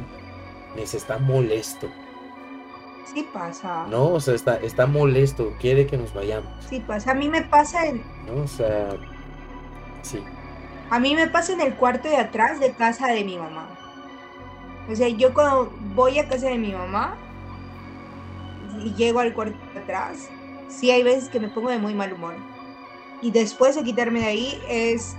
[0.77, 1.87] está molesto.
[3.13, 3.87] Sí pasa.
[3.89, 6.49] No, o sea, está, está molesto, quiere que nos vayamos.
[6.69, 8.03] Sí pasa, a mí me pasa en...
[8.27, 8.89] No, o sea,
[10.01, 10.23] sí.
[10.89, 13.69] A mí me pasa en el cuarto de atrás de casa de mi mamá.
[14.89, 17.17] O sea, yo cuando voy a casa de mi mamá
[18.83, 20.29] y llego al cuarto de atrás,
[20.67, 22.35] sí hay veces que me pongo de muy mal humor.
[23.21, 25.15] Y después de quitarme de ahí es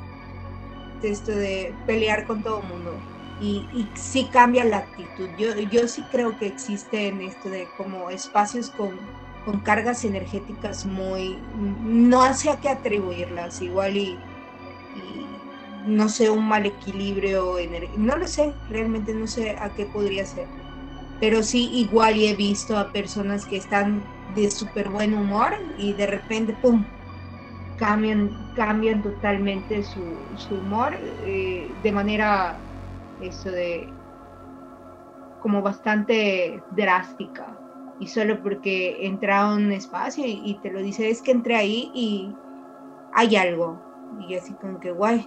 [1.02, 2.94] esto de pelear con todo el mundo.
[3.40, 5.28] Y, sí cambia la actitud.
[5.36, 9.00] Yo, yo sí creo que existen esto de como espacios con,
[9.44, 11.38] con cargas energéticas muy...
[11.82, 14.18] No sé a qué atribuirlas, igual y,
[15.84, 17.56] no sé, un mal equilibrio,
[17.96, 20.48] no lo sé, realmente no sé a qué podría ser.
[21.20, 24.04] Pero sí, igual he visto a personas que están
[24.34, 26.84] de súper buen humor y de repente, ¡pum!,
[27.76, 30.02] cambian, cambian totalmente su,
[30.36, 32.60] su humor eh, de manera,
[33.20, 33.92] eso de,
[35.40, 37.58] como bastante drástica.
[37.98, 41.90] Y solo porque entra a un espacio y, te lo dice, es que entré ahí
[41.94, 42.34] y
[43.12, 43.80] hay algo.
[44.28, 45.24] Y así como que, guay,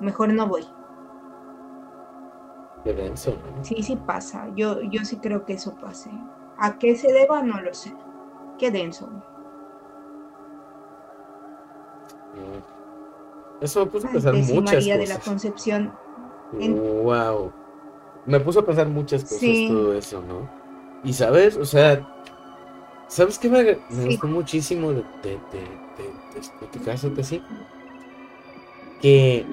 [0.00, 0.66] mejor no voy.
[3.62, 4.48] Sí, sí pasa.
[4.54, 6.10] Yo, yo sí creo que eso pase.
[6.58, 7.42] ¿A qué se deba?
[7.42, 7.94] No lo sé.
[8.58, 9.08] Qué denso.
[12.34, 12.78] Mm.
[13.60, 15.92] Eso me puso a pensar muchas María de la Concepción.
[16.52, 17.52] Wow.
[18.26, 20.48] Me puso a pensar muchas cosas todo eso, ¿no?
[21.04, 22.06] Y sabes, o sea,
[23.06, 27.42] ¿sabes qué me, gustó muchísimo de, de, de, tu caso, sí?
[29.00, 29.46] Que,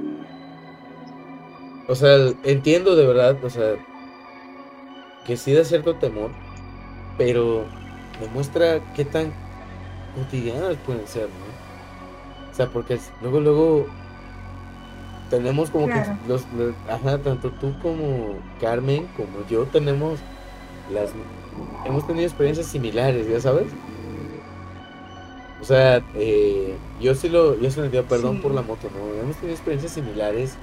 [1.88, 3.76] o sea, entiendo de verdad, o sea,
[5.26, 6.32] que sí da cierto temor,
[7.18, 7.66] pero
[8.20, 9.34] demuestra qué tan
[10.16, 12.52] cotidianas pueden ser, ¿no?
[12.52, 13.86] O sea, porque luego, luego
[15.30, 16.44] tenemos como que los,
[16.90, 20.20] ajá, tanto tú como Carmen, como yo, tenemos
[20.92, 21.12] las,
[21.86, 23.68] hemos tenido experiencias similares, ya sabes.
[25.62, 29.22] O sea, eh, yo sí lo, yo sí lo entiendo, perdón por la moto, ¿no?
[29.22, 30.58] Hemos tenido experiencias similares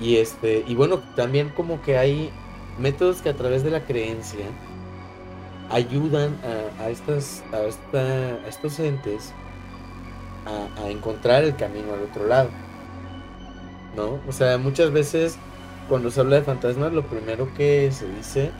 [0.00, 2.30] y este, y bueno, también como que hay
[2.78, 4.46] métodos que a través de la creencia,
[5.70, 6.36] ayudan
[6.80, 7.60] a, estas, a,
[8.48, 9.32] estos entes
[10.46, 12.50] a, encontrar el camino al otro lado.
[13.96, 14.20] ¿No?
[14.28, 15.36] O sea, muchas veces
[15.88, 18.50] cuando se habla de fantasmas, lo primero que se dice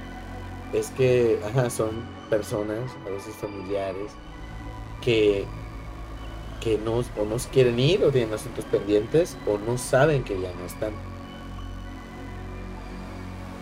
[0.73, 1.39] es que
[1.71, 1.91] son
[2.29, 4.11] personas, a veces familiares,
[5.01, 5.45] que,
[6.61, 10.53] que no, o no quieren ir o tienen asuntos pendientes o no saben que ya
[10.59, 10.93] no están.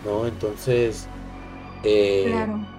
[0.05, 0.25] ¿No?
[0.27, 1.07] Entonces,
[1.83, 2.77] eh, claro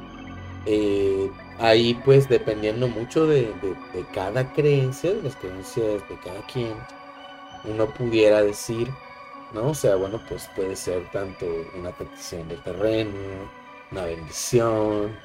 [0.70, 3.54] eh, ahí pues dependiendo mucho de,
[4.12, 6.74] cada creencia, de las creencias de cada quien,
[7.64, 8.88] uno pudiera decir,
[9.54, 9.70] ¿no?
[9.70, 11.46] O sea, bueno, pues puede ser tanto
[11.78, 13.10] una petición de terreno,
[13.90, 15.16] una bendición,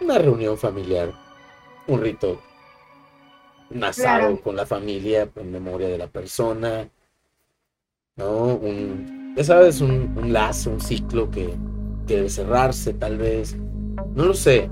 [0.00, 1.12] una reunión familiar,
[1.86, 2.40] un rito,
[3.68, 6.88] un asado con la familia en memoria de la persona,
[8.16, 8.54] ¿no?
[8.54, 11.54] Un, ya sabes, un, un lazo, un ciclo que
[12.06, 13.56] debe cerrarse tal vez
[14.14, 14.68] no lo sé.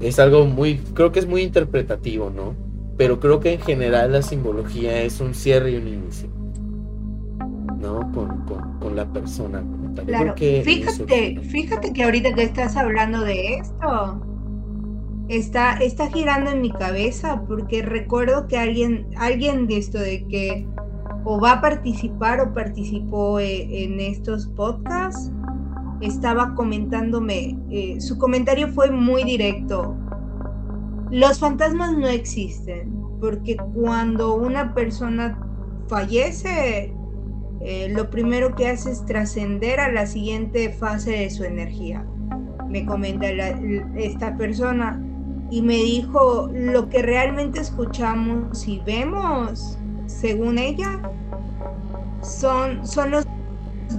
[0.00, 2.54] Es algo muy, creo que es muy interpretativo, ¿no?
[2.96, 6.28] Pero creo que en general la simbología es un cierre y un inicio.
[7.78, 8.10] ¿No?
[8.12, 9.62] Con, la persona.
[10.06, 10.34] Claro.
[10.34, 14.20] Fíjate, fíjate que ahorita que estás hablando de esto,
[15.28, 20.66] está, está girando en mi cabeza porque recuerdo que alguien, alguien de esto de que
[21.30, 25.30] o va a participar o participó eh, en estos podcasts
[26.00, 29.94] estaba comentándome, eh, su comentario fue muy directo.
[31.10, 35.38] Los fantasmas no existen, porque cuando una persona
[35.88, 36.94] fallece,
[37.60, 42.06] eh, lo primero que hace es trascender a la siguiente fase de su energía.
[42.70, 43.28] Me comenta
[43.96, 44.98] esta persona
[45.50, 51.00] y me dijo, lo que realmente escuchamos y vemos, según ella,
[52.22, 53.26] son, son los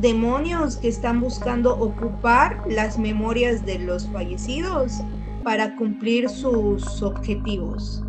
[0.02, 5.02] demonios que están buscando ocupar las memorias de los fallecidos
[5.44, 8.04] para cumplir sus objetivos.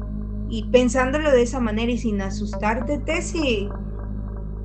[0.48, 3.68] Y pensándolo de esa manera y sin asustarte, Tessie,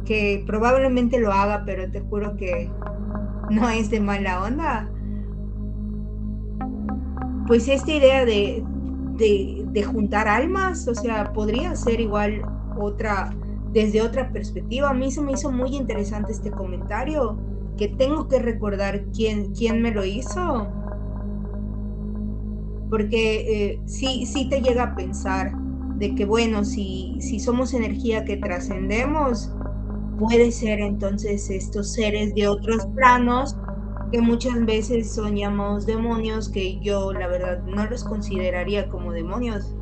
[0.03, 2.71] que probablemente lo haga, pero te juro que
[3.51, 4.89] no es de mala onda.
[7.47, 8.63] Pues esta idea de,
[9.17, 12.41] de, juntar almas, o sea, podría ser igual
[12.77, 13.33] otra,
[13.71, 14.89] desde otra perspectiva.
[14.89, 17.37] A mí se me hizo muy interesante este comentario,
[17.77, 20.67] que tengo que recordar quién, quién me lo hizo.
[22.89, 25.51] Porque eh, sí, sí te llega a pensar
[25.97, 29.51] de que, bueno, si, si somos energía que trascendemos,
[30.17, 33.57] puede ser entonces estos seres de otros planos
[34.11, 39.75] que muchas veces son llamados demonios, que yo la verdad no los consideraría como demonios.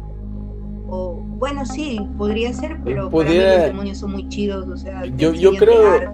[0.96, 5.04] O bueno, sí, podría ser, pero para mí los demonios son muy chidos, o sea,
[5.08, 6.14] yo, yo creo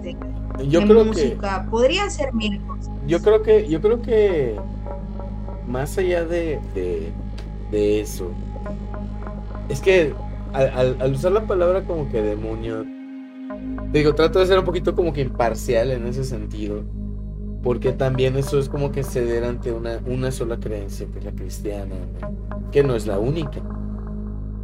[0.66, 2.90] yo creo música, que podrían ser mil cosas.
[3.06, 4.56] Yo creo que yo creo que
[5.68, 6.58] más allá de,
[7.70, 8.30] de, eso,
[9.68, 10.14] es que
[10.54, 12.86] al, al usar la palabra como que demonio,
[13.92, 16.82] digo, trato de ser un poquito como que imparcial en ese sentido.
[17.62, 21.32] Porque también eso es como que ceder ante una, una sola creencia, que es la
[21.32, 21.96] cristiana,
[22.72, 23.60] que no es la única.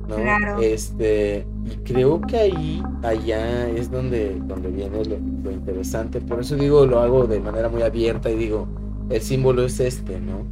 [0.09, 0.16] ¿No?
[0.16, 0.61] Claro.
[0.61, 6.20] Este, y creo que ahí, allá es donde, donde viene lo, interesante.
[6.20, 8.66] Por eso digo, lo hago de manera muy abierta y digo,
[9.11, 10.44] el símbolo es este, ¿no?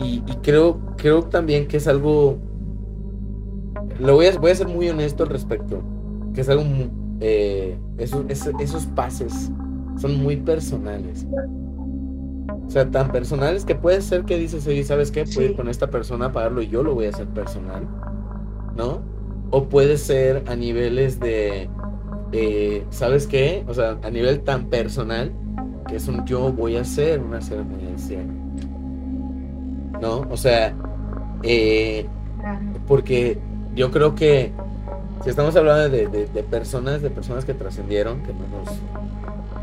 [0.00, 2.38] Y, creo, creo también que es algo,
[3.98, 5.82] lo voy a, voy a ser muy honesto al respecto,
[6.34, 6.62] que es algo
[7.20, 9.50] eh, esos, esos, pases
[10.00, 11.26] son muy personales.
[12.66, 15.24] O sea, tan personales que puede ser que dices, oye, ¿sabes qué?
[15.24, 17.88] Puedo ir con esta persona a pagarlo y yo lo voy a hacer personal,
[18.78, 19.02] ¿no?
[19.50, 21.68] O puede ser a niveles de,
[22.32, 23.64] eh, ¿sabes qué?
[23.66, 25.32] O sea, a nivel tan personal
[25.88, 28.24] que es un yo voy a hacer una ceremonia de
[30.00, 30.20] ¿No?
[30.30, 30.74] O sea,
[31.42, 32.06] eh,
[32.86, 33.38] porque
[33.74, 34.52] yo creo que
[35.24, 38.68] si estamos hablando de, personas, de personas que trascendieron, que no nos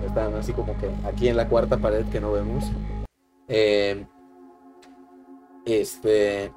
[0.05, 2.65] están así como que aquí en la cuarta pared que no vemos.
[3.47, 4.05] Eh,
[5.65, 6.51] este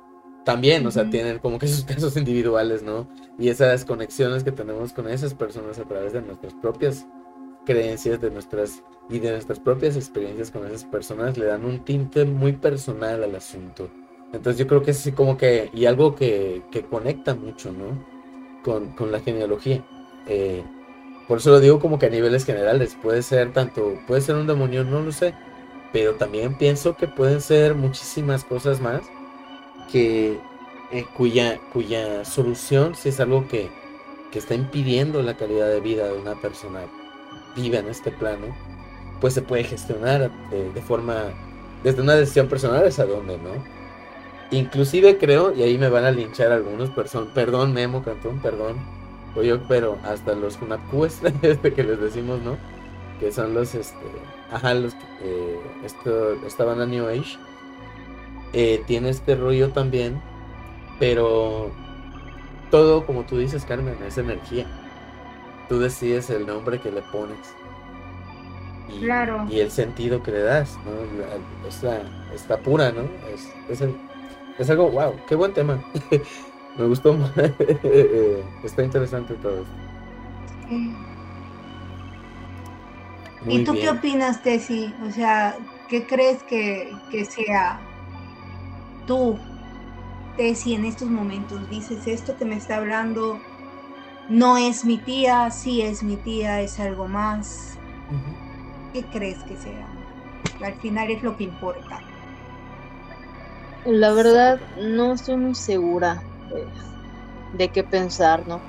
[0.49, 3.07] también, o sea, tienen como que sus casos individuales, ¿no?
[3.39, 7.07] Y esas conexiones que tenemos con esas personas a través de nuestras propias
[7.67, 12.25] creencias, de nuestras y de nuestras propias experiencias con esas personas le dan un tinte
[12.25, 13.91] muy personal al asunto.
[14.33, 18.03] Entonces yo creo que es así como que, y algo que, que conecta mucho, ¿no?
[18.63, 19.85] con, la genealogía.
[20.27, 20.65] Eh,
[21.27, 22.97] por eso lo digo como que a niveles generales.
[23.03, 25.35] Puede ser tanto, puede ser un demonio, no lo sé.
[25.93, 29.03] Pero también pienso que pueden ser muchísimas cosas más
[29.91, 30.39] que
[30.91, 33.71] eh, cuya, cuya solución, si es algo que,
[34.31, 36.81] que está impidiendo la calidad de vida de una persona
[37.57, 38.47] viva en este plano,
[39.21, 41.25] pues se puede gestionar de, de forma,
[41.83, 43.51] desde una decisión personal es a dónde, ¿no?
[44.51, 48.77] Inclusive creo, y ahí me van a linchar algunos, personas, perdón Memo Cantón, perdón,
[49.43, 50.59] yo, pero hasta los
[51.43, 52.57] este que les decimos, ¿no?
[53.21, 54.07] Que son los, este,
[54.53, 57.39] ajá, los, eh, esto, esta banda New Age,
[58.53, 60.21] eh, tiene este rollo también,
[60.99, 61.71] pero
[62.71, 64.67] todo, como tú dices, Carmen, es energía.
[65.69, 67.55] Tú decides el nombre que le pones.
[68.89, 69.47] Y, claro.
[69.51, 71.69] y el sentido que le das, ¿no?
[71.69, 72.01] Está,
[72.35, 73.03] está pura, ¿no?
[73.35, 73.95] Es, es el,
[74.59, 75.83] es algo, wow, qué buen tema.
[76.79, 77.13] Me gustó.
[78.65, 79.73] Está interesante todo esto.
[83.47, 84.95] ¿Y tú qué opinas, Tessy?
[85.07, 85.57] O sea,
[85.89, 87.81] ¿qué crees que, que sea
[89.09, 89.37] tú,
[90.37, 91.69] Tessy, en estos momentos?
[91.69, 93.41] Dices, esto que me está hablando
[94.29, 97.77] no es mi tía, sí es mi tía, es algo más.
[98.93, 99.89] ¿Qué crees que sea?
[100.61, 102.01] Al final es lo que importa.
[103.85, 106.23] La verdad, no estoy muy segura
[107.55, 108.61] de, qué pensar, ¿no?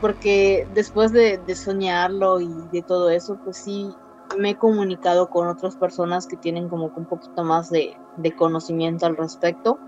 [0.00, 3.94] Porque después de, soñarlo y de todo eso, pues sí,
[4.38, 7.96] me he comunicado con otras personas que tienen como un poquito más de,
[8.36, 9.78] conocimiento al respecto.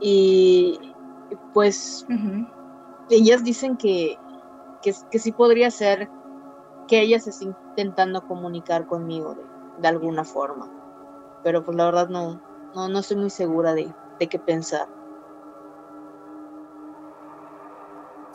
[0.00, 0.78] Y
[1.52, 2.06] pues
[3.10, 4.18] ellas dicen que,
[4.82, 6.08] que, sí podría ser
[6.88, 9.36] que ellas se estén intentando comunicar conmigo
[9.78, 10.70] de alguna forma
[11.42, 12.40] pero pues la verdad no,
[12.74, 14.88] no, no estoy muy segura de, de qué pensar.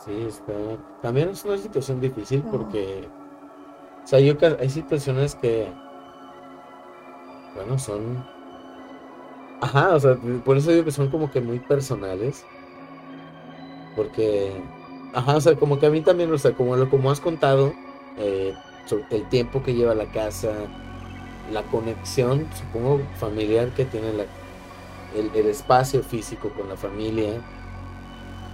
[0.04, 0.52] Sí, está.
[1.02, 3.08] También es una situación difícil porque,
[4.06, 5.66] o sea, yo, hay situaciones que,
[7.56, 8.24] bueno, son,
[9.60, 12.44] ajá, o sea, por eso digo que son como que muy personales,
[13.96, 14.62] porque,
[15.12, 17.74] ajá, o sea, como que a mí también, o sea, como, lo, como has contado,
[18.16, 18.54] eh,
[19.10, 20.52] el tiempo que lleva la casa,
[21.52, 24.24] la conexión, supongo, familiar que tiene la,
[25.16, 27.40] el, espacio físico con la familia.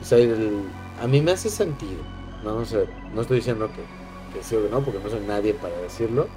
[0.00, 0.16] O sea,
[1.02, 2.02] a mí me hace sentido.
[2.42, 4.01] no sé, no estoy diciendo que,
[4.32, 6.28] que sí o que no, porque no soy nadie para decirlo,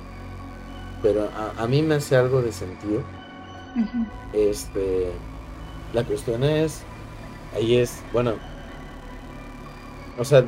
[1.01, 3.01] pero a, mí me hace algo de sentido.
[4.33, 5.11] Este,
[5.93, 6.81] la cuestión es,
[7.53, 8.33] ahí es, bueno,
[10.17, 10.45] o sea,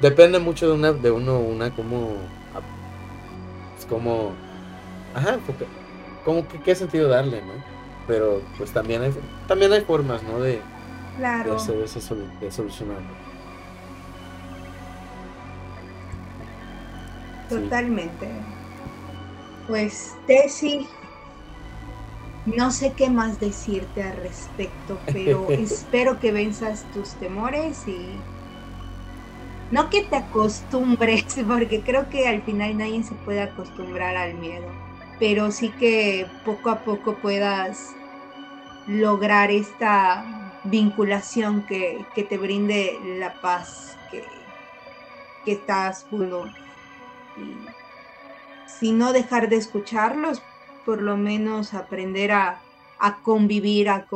[0.00, 2.16] depende mucho de una, de uno, una como,
[3.78, 4.32] es como,
[5.14, 5.38] ajá,
[6.24, 7.52] como que qué sentido darle, ¿no?
[8.06, 9.14] Pero pues también hay,
[9.46, 10.40] también hay formas, ¿no?
[10.40, 10.60] De,
[11.16, 11.56] claro.
[11.56, 11.86] de,
[12.40, 13.21] de solucionarlo.
[17.60, 18.28] Totalmente.
[19.66, 20.88] Pues, Tessy,
[22.46, 28.20] no sé qué más decirte al respecto, pero espero que venzas tus temores y
[29.70, 34.68] no que te acostumbres, porque creo que al final nadie se puede acostumbrar al miedo,
[35.18, 37.94] pero sí que poco a poco puedas
[38.86, 40.26] lograr esta
[40.64, 44.26] vinculación que, te brinde la paz que,
[45.44, 46.52] que estás buscando
[48.66, 50.42] si no dejar de escucharlos,
[50.84, 52.60] por lo menos aprender a,
[53.22, 54.06] convivir, a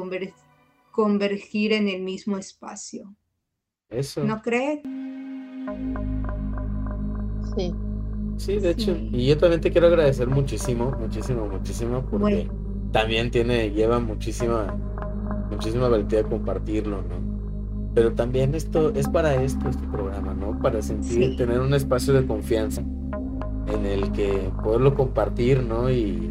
[0.90, 3.14] convergir en el mismo espacio.
[3.88, 4.24] Eso.
[4.24, 4.80] ¿No crees?
[7.54, 7.74] Sí.
[8.36, 8.96] Sí, de hecho.
[8.96, 12.50] Y yo también te quiero agradecer muchísimo, muchísimo, muchísimo, porque
[12.92, 14.76] también tiene, lleva muchísima,
[15.50, 17.35] muchísima valentía compartirlo, ¿no?
[17.96, 20.58] Pero también esto es para esto, este programa, ¿no?
[20.58, 25.90] Para sentir, tener un espacio de confianza en el que poderlo compartir, ¿no?
[25.90, 26.30] Y,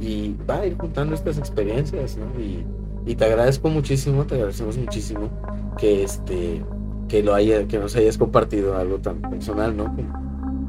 [0.00, 2.26] y va a ir juntando estas experiencias, ¿no?
[2.40, 2.66] Y,
[3.14, 5.30] te agradezco muchísimo, te agradecemos muchísimo
[5.78, 6.62] que este
[7.06, 9.94] que lo haya, que nos hayas compartido algo tan personal, ¿no?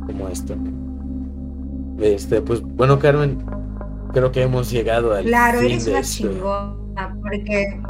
[0.06, 0.56] Como, esto.
[2.00, 3.44] Este, pues bueno, Carmen,
[4.14, 7.82] creo que hemos llegado al Claro, eres una chingona, porque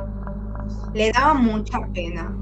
[0.94, 2.36] le daba mucha pena.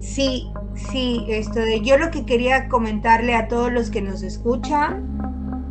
[0.00, 5.18] Sí, Sí, esto de yo lo que quería comentarle a todos los que nos escuchan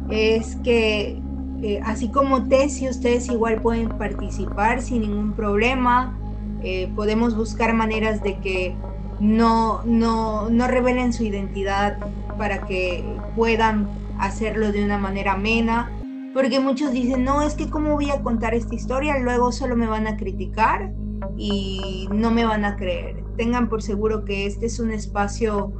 [0.10, 1.20] es que
[1.64, 6.18] eh, así como Tessy, ustedes igual pueden participar sin ningún problema.
[6.64, 8.76] Eh, podemos buscar maneras de que
[9.20, 11.98] no, no, no revelen su identidad
[12.38, 13.04] para que
[13.36, 13.90] puedan
[14.20, 15.92] hacerlo de una manera amena.
[16.34, 19.88] Porque muchos dicen, no, es que cómo voy a contar esta historia, luego solo me
[19.88, 20.94] van a criticar
[21.38, 25.74] y no me van a creer tengan por seguro que este es un espacio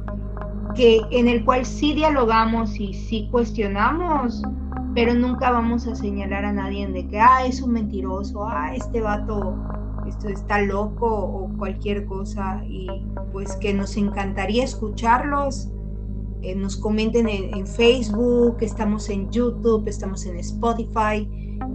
[0.74, 4.42] que, en el cual sí dialogamos y sí cuestionamos,
[4.94, 9.00] pero nunca vamos a señalar a nadie de que, ah, es un mentiroso, ah, este
[9.00, 9.56] vato
[10.08, 12.88] esto está loco o cualquier cosa y
[13.30, 15.70] pues que nos encantaría escucharlos.
[16.42, 21.30] Eh, nos comenten en, Facebook, estamos en YouTube, estamos en Spotify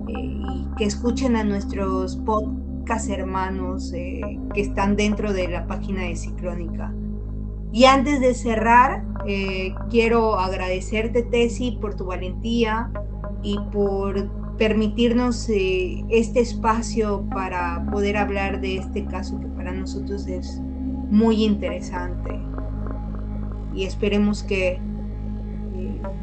[0.10, 4.22] eh, que escuchen a nuestros podcasts hermanos eh,
[4.54, 6.94] que están dentro de la página de Ciclónica.
[7.74, 12.90] Y antes de cerrar, eh, quiero agradecerte, Tessy, por tu valentía
[13.44, 20.26] y por permitirnos eh, este espacio para poder hablar de este caso que para nosotros
[20.28, 20.62] es
[21.10, 22.40] muy interesante.
[23.76, 24.80] Y esperemos que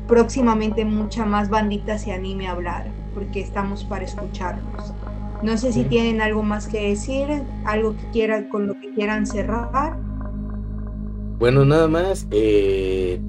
[0.09, 4.95] próximamente mucha más bandita se anime a hablar, porque estamos para escucharnos.
[5.45, 7.27] No sé si tienen algo más que decir,
[7.67, 9.95] algo que quieran, con lo que quieran cerrar.
[11.39, 13.21] Bueno, nada más, eh,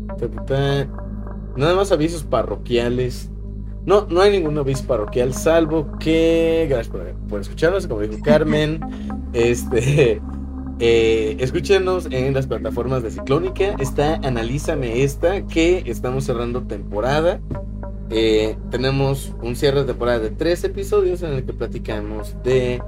[1.57, 3.30] nada más avisos parroquiales.
[3.86, 6.95] No, no hay ningún aviso parroquial, salvo que, gracias
[7.28, 8.80] por, escucharnos, como dijo Carmen,
[9.34, 10.22] este,
[10.80, 17.41] eh, escúchenos en las plataformas de Ciclónica, está Analízame esta, que estamos cerrando temporada.
[18.10, 22.82] Eh, tenemos un cierre de temporada de tres episodios en el que platicamos de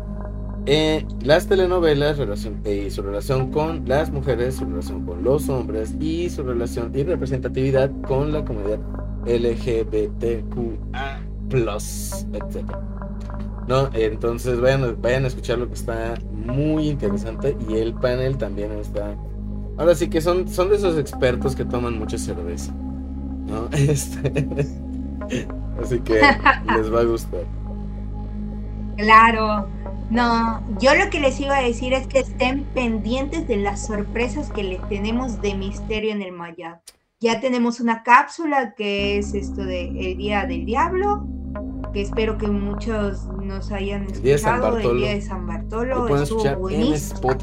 [0.68, 5.50] eh, las telenovelas relación, eh, y su relación con las mujeres, su relación con los
[5.50, 8.80] hombres y su relación y representatividad con la comunidad
[9.26, 11.22] LGBTQA,
[12.34, 12.76] etc.
[13.68, 13.90] ¿No?
[13.94, 19.16] Entonces vayan, vayan a escuchar lo que está muy interesante y el panel también está.
[19.78, 22.74] Ahora sí que son, son de esos expertos que toman mucha cerveza.
[23.48, 23.70] ¿no?
[23.72, 24.87] Este.
[25.84, 26.22] Así que
[26.76, 27.46] les va a gustar.
[28.98, 29.68] Claro.
[30.10, 34.50] No, yo lo que les iba a decir es que estén pendientes de las sorpresas
[34.52, 36.82] que les tenemos de misterio en el Maya.
[37.20, 41.28] Ya tenemos una cápsula que es esto de El Día del Diablo,
[41.92, 44.78] que espero que muchos nos hayan escuchado.
[44.78, 46.08] El Día de San Bartolo.
[46.16, 47.36] Estuvo buenísimo.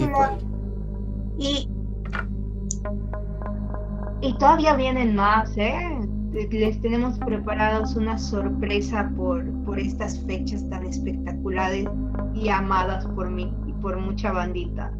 [1.39, 1.68] Y,
[4.22, 5.99] y todavía vienen más, ¿eh?
[6.35, 11.87] Les tenemos preparados una sorpresa por, por estas fechas tan espectaculares
[12.35, 14.93] y amadas por mí y por mucha bandita.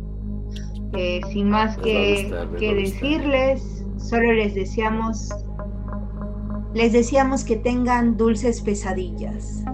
[0.93, 5.28] eh, sin más que, que decirles, solo les deseamos,
[6.72, 9.64] les deseamos que tengan dulces pesadillas.